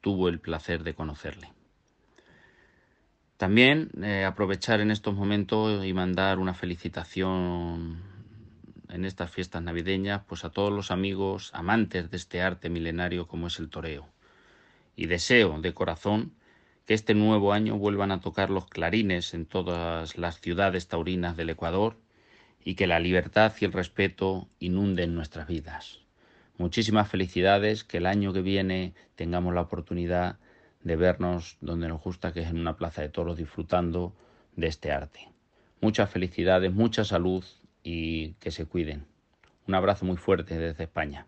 tuvo 0.00 0.28
el 0.28 0.38
placer 0.38 0.84
de 0.84 0.94
conocerle. 0.94 1.52
También 3.36 3.90
eh, 4.02 4.24
aprovechar 4.24 4.80
en 4.80 4.90
estos 4.90 5.14
momentos 5.14 5.84
y 5.84 5.92
mandar 5.92 6.38
una 6.38 6.54
felicitación 6.54 8.02
en 8.88 9.04
estas 9.04 9.30
fiestas 9.30 9.62
navideñas 9.62 10.22
pues 10.26 10.44
a 10.44 10.50
todos 10.50 10.72
los 10.72 10.90
amigos 10.90 11.50
amantes 11.54 12.10
de 12.10 12.16
este 12.16 12.42
arte 12.42 12.68
milenario 12.68 13.26
como 13.26 13.48
es 13.48 13.58
el 13.58 13.70
toreo. 13.70 14.06
Y 14.94 15.06
deseo 15.06 15.60
de 15.60 15.74
corazón 15.74 16.34
que 16.86 16.94
este 16.94 17.14
nuevo 17.14 17.52
año 17.52 17.76
vuelvan 17.78 18.12
a 18.12 18.20
tocar 18.20 18.50
los 18.50 18.66
clarines 18.66 19.34
en 19.34 19.46
todas 19.46 20.18
las 20.18 20.40
ciudades 20.40 20.88
taurinas 20.88 21.36
del 21.36 21.50
Ecuador 21.50 21.96
y 22.64 22.74
que 22.74 22.86
la 22.86 23.00
libertad 23.00 23.52
y 23.60 23.64
el 23.64 23.72
respeto 23.72 24.48
inunden 24.58 25.14
nuestras 25.14 25.48
vidas. 25.48 26.00
Muchísimas 26.58 27.08
felicidades, 27.08 27.82
que 27.84 27.98
el 27.98 28.06
año 28.06 28.32
que 28.32 28.42
viene 28.42 28.94
tengamos 29.16 29.54
la 29.54 29.62
oportunidad 29.62 30.38
de 30.82 30.96
vernos 30.96 31.56
donde 31.60 31.88
nos 31.88 32.02
gusta, 32.02 32.32
que 32.32 32.40
es 32.40 32.48
en 32.48 32.58
una 32.58 32.76
plaza 32.76 33.02
de 33.02 33.08
toros, 33.08 33.36
disfrutando 33.36 34.14
de 34.56 34.66
este 34.66 34.92
arte. 34.92 35.28
Muchas 35.80 36.10
felicidades, 36.10 36.72
mucha 36.72 37.04
salud 37.04 37.44
y 37.82 38.34
que 38.34 38.50
se 38.50 38.66
cuiden. 38.66 39.06
Un 39.66 39.74
abrazo 39.74 40.04
muy 40.04 40.16
fuerte 40.16 40.58
desde 40.58 40.84
España. 40.84 41.26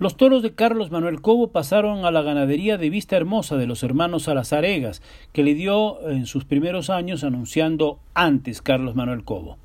Los 0.00 0.16
toros 0.16 0.42
de 0.42 0.54
Carlos 0.54 0.90
Manuel 0.90 1.20
Cobo 1.20 1.52
pasaron 1.52 2.04
a 2.04 2.10
la 2.10 2.22
ganadería 2.22 2.78
de 2.78 2.90
Vista 2.90 3.16
Hermosa 3.16 3.56
de 3.56 3.68
los 3.68 3.84
hermanos 3.84 4.24
Salazaregas, 4.24 5.02
que 5.32 5.44
le 5.44 5.54
dio 5.54 6.10
en 6.10 6.26
sus 6.26 6.44
primeros 6.44 6.90
años 6.90 7.22
anunciando 7.22 8.00
antes 8.12 8.60
Carlos 8.60 8.96
Manuel 8.96 9.22
Cobo. 9.22 9.56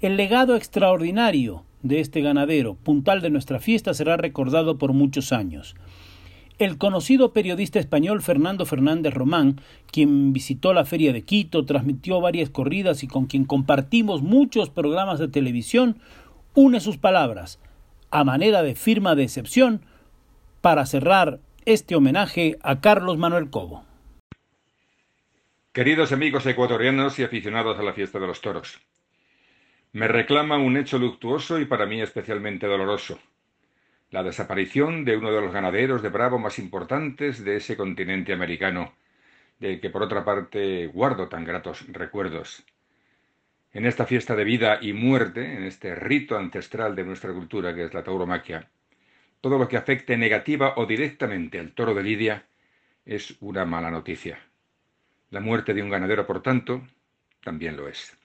El 0.00 0.16
legado 0.16 0.56
extraordinario 0.56 1.64
de 1.82 2.00
este 2.00 2.22
ganadero, 2.22 2.74
puntal 2.74 3.20
de 3.20 3.28
nuestra 3.28 3.60
fiesta, 3.60 3.92
será 3.92 4.16
recordado 4.16 4.78
por 4.78 4.94
muchos 4.94 5.30
años. 5.30 5.76
El 6.58 6.78
conocido 6.78 7.34
periodista 7.34 7.78
español 7.78 8.22
Fernando 8.22 8.64
Fernández 8.64 9.12
Román, 9.12 9.60
quien 9.92 10.32
visitó 10.32 10.72
la 10.72 10.86
Feria 10.86 11.12
de 11.12 11.20
Quito, 11.20 11.66
transmitió 11.66 12.18
varias 12.22 12.48
corridas 12.48 13.02
y 13.02 13.08
con 13.08 13.26
quien 13.26 13.44
compartimos 13.44 14.22
muchos 14.22 14.70
programas 14.70 15.18
de 15.18 15.28
televisión, 15.28 15.98
une 16.54 16.80
sus 16.80 16.96
palabras 16.96 17.58
a 18.16 18.24
manera 18.24 18.62
de 18.62 18.74
firma 18.74 19.14
de 19.14 19.24
excepción 19.24 19.82
para 20.62 20.86
cerrar 20.86 21.38
este 21.66 21.96
homenaje 21.96 22.56
a 22.62 22.80
Carlos 22.80 23.18
Manuel 23.18 23.50
Cobo. 23.50 23.84
Queridos 25.74 26.12
amigos 26.12 26.46
ecuatorianos 26.46 27.18
y 27.18 27.24
aficionados 27.24 27.78
a 27.78 27.82
la 27.82 27.92
fiesta 27.92 28.18
de 28.18 28.26
los 28.26 28.40
toros, 28.40 28.80
me 29.92 30.08
reclama 30.08 30.56
un 30.56 30.78
hecho 30.78 30.98
luctuoso 30.98 31.60
y 31.60 31.66
para 31.66 31.84
mí 31.84 32.00
especialmente 32.00 32.66
doloroso, 32.66 33.18
la 34.08 34.22
desaparición 34.22 35.04
de 35.04 35.18
uno 35.18 35.30
de 35.30 35.42
los 35.42 35.52
ganaderos 35.52 36.00
de 36.00 36.08
Bravo 36.08 36.38
más 36.38 36.58
importantes 36.58 37.44
de 37.44 37.56
ese 37.56 37.76
continente 37.76 38.32
americano, 38.32 38.94
del 39.58 39.78
que 39.78 39.90
por 39.90 40.02
otra 40.02 40.24
parte 40.24 40.86
guardo 40.86 41.28
tan 41.28 41.44
gratos 41.44 41.84
recuerdos. 41.88 42.64
En 43.76 43.84
esta 43.84 44.06
fiesta 44.06 44.34
de 44.34 44.44
vida 44.44 44.78
y 44.80 44.94
muerte, 44.94 45.52
en 45.52 45.64
este 45.64 45.94
rito 45.94 46.38
ancestral 46.38 46.96
de 46.96 47.04
nuestra 47.04 47.34
cultura 47.34 47.74
que 47.74 47.84
es 47.84 47.92
la 47.92 48.02
tauromaquia, 48.02 48.70
todo 49.42 49.58
lo 49.58 49.68
que 49.68 49.76
afecte 49.76 50.16
negativa 50.16 50.72
o 50.78 50.86
directamente 50.86 51.58
al 51.58 51.72
toro 51.72 51.92
de 51.92 52.02
Lidia 52.02 52.46
es 53.04 53.36
una 53.40 53.66
mala 53.66 53.90
noticia. 53.90 54.38
La 55.28 55.40
muerte 55.40 55.74
de 55.74 55.82
un 55.82 55.90
ganadero, 55.90 56.26
por 56.26 56.42
tanto, 56.42 56.88
también 57.44 57.76
lo 57.76 57.86
es. 57.86 58.16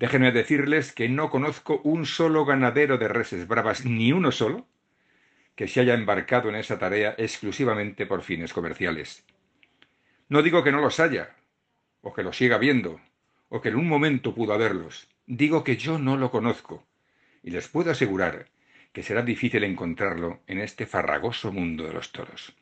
Déjenme 0.00 0.32
decirles 0.32 0.92
que 0.92 1.08
no 1.08 1.30
conozco 1.30 1.80
un 1.84 2.04
solo 2.04 2.44
ganadero 2.44 2.98
de 2.98 3.06
reses 3.06 3.46
bravas, 3.46 3.84
ni 3.84 4.10
uno 4.12 4.32
solo, 4.32 4.66
que 5.54 5.68
se 5.68 5.78
haya 5.78 5.94
embarcado 5.94 6.48
en 6.48 6.56
esa 6.56 6.76
tarea 6.76 7.14
exclusivamente 7.18 8.04
por 8.04 8.22
fines 8.22 8.52
comerciales. 8.52 9.24
No 10.28 10.42
digo 10.42 10.64
que 10.64 10.72
no 10.72 10.80
los 10.80 10.98
haya, 10.98 11.36
o 12.00 12.12
que 12.12 12.24
los 12.24 12.36
siga 12.36 12.58
viendo, 12.58 13.00
o 13.50 13.60
que 13.60 13.68
en 13.68 13.76
un 13.76 13.86
momento 13.86 14.34
pudo 14.34 14.54
haberlos. 14.54 15.06
Digo 15.26 15.62
que 15.62 15.76
yo 15.76 15.98
no 15.98 16.16
lo 16.16 16.30
conozco, 16.30 16.86
y 17.42 17.50
les 17.50 17.68
puedo 17.68 17.90
asegurar 17.90 18.46
que 18.92 19.02
será 19.02 19.22
difícil 19.22 19.64
encontrarlo 19.64 20.40
en 20.46 20.58
este 20.58 20.86
farragoso 20.86 21.52
mundo 21.52 21.84
de 21.84 21.92
los 21.92 22.10
toros. 22.12 22.54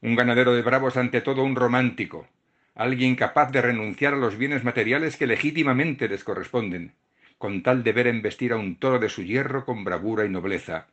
Un 0.00 0.14
ganadero 0.14 0.54
de 0.54 0.62
bravos 0.62 0.96
ante 0.96 1.20
todo 1.20 1.42
un 1.42 1.56
romántico, 1.56 2.28
alguien 2.74 3.16
capaz 3.16 3.50
de 3.50 3.62
renunciar 3.62 4.14
a 4.14 4.18
los 4.18 4.38
bienes 4.38 4.64
materiales 4.64 5.16
que 5.16 5.26
legítimamente 5.26 6.08
les 6.08 6.24
corresponden, 6.24 6.94
con 7.38 7.62
tal 7.62 7.82
de 7.82 7.92
ver 7.92 8.06
embestir 8.06 8.52
a 8.52 8.56
un 8.56 8.76
toro 8.76 8.98
de 8.98 9.08
su 9.08 9.22
hierro 9.22 9.64
con 9.64 9.84
bravura 9.84 10.24
y 10.24 10.28
nobleza, 10.28 10.86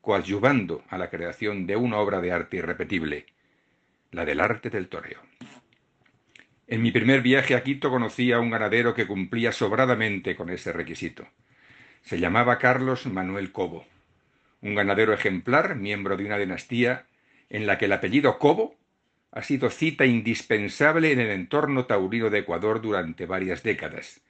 coadyuvando 0.00 0.84
a 0.88 0.98
la 0.98 1.10
creación 1.10 1.66
de 1.66 1.76
una 1.76 1.98
obra 1.98 2.20
de 2.20 2.32
arte 2.32 2.58
irrepetible, 2.58 3.26
la 4.10 4.24
del 4.24 4.40
arte 4.40 4.70
del 4.70 4.88
toreo. 4.88 5.20
En 6.68 6.82
mi 6.82 6.90
primer 6.90 7.22
viaje 7.22 7.54
a 7.54 7.62
Quito 7.62 7.90
conocí 7.90 8.32
a 8.32 8.40
un 8.40 8.50
ganadero 8.50 8.92
que 8.92 9.06
cumplía 9.06 9.52
sobradamente 9.52 10.34
con 10.34 10.50
ese 10.50 10.72
requisito. 10.72 11.28
Se 12.02 12.18
llamaba 12.18 12.58
Carlos 12.58 13.06
Manuel 13.06 13.52
Cobo, 13.52 13.86
un 14.62 14.74
ganadero 14.74 15.12
ejemplar, 15.12 15.76
miembro 15.76 16.16
de 16.16 16.24
una 16.24 16.38
dinastía 16.38 17.06
en 17.50 17.66
la 17.66 17.78
que 17.78 17.84
el 17.84 17.92
apellido 17.92 18.40
Cobo 18.40 18.74
ha 19.30 19.42
sido 19.42 19.70
cita 19.70 20.06
indispensable 20.06 21.12
en 21.12 21.20
el 21.20 21.30
entorno 21.30 21.86
taurino 21.86 22.30
de 22.30 22.40
Ecuador 22.40 22.82
durante 22.82 23.26
varias 23.26 23.62
décadas, 23.62 24.20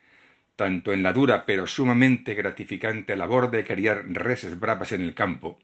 tanto 0.57 0.93
en 0.93 1.03
la 1.03 1.15
dura 1.15 1.47
pero 1.47 1.67
sumamente 1.67 2.35
gratificante 2.35 3.17
labor 3.17 3.51
de 3.51 3.65
criar 3.65 4.05
reses 4.09 4.61
bravas 4.61 4.93
en 4.93 5.01
el 5.01 5.15
campo, 5.15 5.59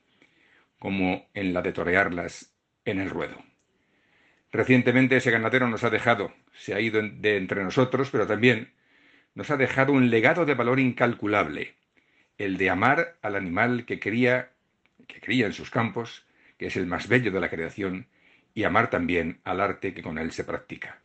como 0.79 1.29
en 1.35 1.53
la 1.53 1.61
de 1.61 1.73
torearlas 1.73 2.55
en 2.87 2.99
el 2.99 3.11
ruedo. 3.11 3.52
Recientemente 4.53 5.17
ese 5.17 5.31
ganadero 5.31 5.67
nos 5.67 5.83
ha 5.83 5.89
dejado, 5.89 6.35
se 6.53 6.75
ha 6.75 6.81
ido 6.81 7.01
de 7.01 7.39
entre 7.39 7.65
nosotros, 7.65 8.11
pero 8.11 8.27
también 8.27 8.75
nos 9.35 9.51
ha 9.51 9.57
dejado 9.57 9.95
un 9.95 10.11
legado 10.11 10.45
de 10.45 10.55
valor 10.55 10.79
incalculable, 10.79 11.75
el 12.37 12.59
de 12.59 12.69
amar 12.69 13.17
al 13.23 13.37
animal 13.37 13.87
que 13.87 13.99
cría, 13.99 14.51
que 15.09 15.21
cría 15.21 15.47
en 15.47 15.55
sus 15.55 15.71
campos, 15.71 16.27
que 16.59 16.67
es 16.67 16.77
el 16.77 16.87
más 16.87 17.09
bello 17.09 17.33
de 17.33 17.41
la 17.41 17.49
creación, 17.49 18.09
y 18.53 18.65
amar 18.65 18.91
también 18.91 19.41
al 19.45 19.59
arte 19.63 19.95
que 19.95 20.03
con 20.03 20.19
él 20.19 20.33
se 20.33 20.45
practica. 20.45 21.01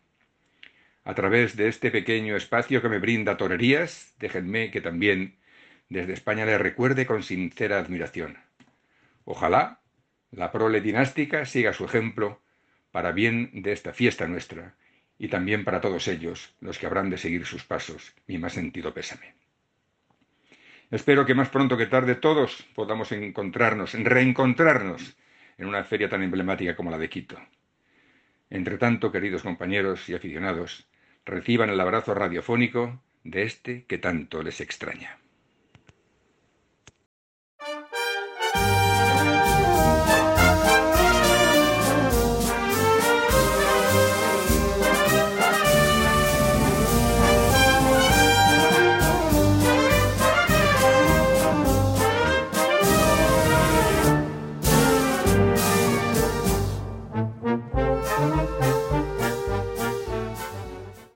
A 1.06 1.16
través 1.16 1.56
de 1.56 1.70
este 1.70 1.90
pequeño 1.90 2.36
espacio 2.36 2.82
que 2.82 2.90
me 2.90 3.00
brinda 3.00 3.38
torerías, 3.38 4.14
déjenme 4.20 4.72
que 4.72 4.82
también 4.82 5.38
desde 5.88 6.12
España 6.12 6.46
le 6.46 6.58
recuerde 6.58 7.06
con 7.06 7.24
sincera 7.24 7.80
admiración. 7.80 8.38
Ojalá 9.24 9.80
la 10.32 10.52
prole 10.52 10.82
dinástica 10.82 11.46
siga 11.46 11.72
su 11.72 11.86
ejemplo 11.86 12.42
para 12.92 13.12
bien 13.12 13.50
de 13.54 13.72
esta 13.72 13.94
fiesta 13.94 14.28
nuestra, 14.28 14.76
y 15.20 15.28
también 15.30 15.64
para 15.64 15.82
todos 15.82 16.08
ellos, 16.08 16.54
los 16.62 16.78
que 16.78 16.86
habrán 16.86 17.10
de 17.10 17.18
seguir 17.18 17.46
sus 17.46 17.64
pasos, 17.64 18.14
mi 18.28 18.38
más 18.38 18.54
sentido 18.54 18.94
pésame. 18.94 19.34
Espero 20.90 21.26
que 21.26 21.36
más 21.36 21.50
pronto 21.50 21.78
que 21.78 21.88
tarde 21.88 22.16
todos 22.16 22.66
podamos 22.74 23.12
encontrarnos, 23.12 23.94
reencontrarnos 23.94 25.18
en 25.58 25.68
una 25.68 25.84
feria 25.84 26.08
tan 26.08 26.24
emblemática 26.24 26.76
como 26.76 26.92
la 26.92 26.98
de 26.98 27.10
Quito. 27.10 27.38
Entre 28.50 28.78
tanto, 28.78 29.12
queridos 29.12 29.44
compañeros 29.44 30.08
y 30.08 30.14
aficionados, 30.14 30.88
reciban 31.26 31.70
el 31.70 31.80
abrazo 31.82 32.14
radiofónico 32.14 33.02
de 33.24 33.44
este 33.44 33.84
que 33.84 33.98
tanto 33.98 34.42
les 34.42 34.62
extraña. 34.62 35.18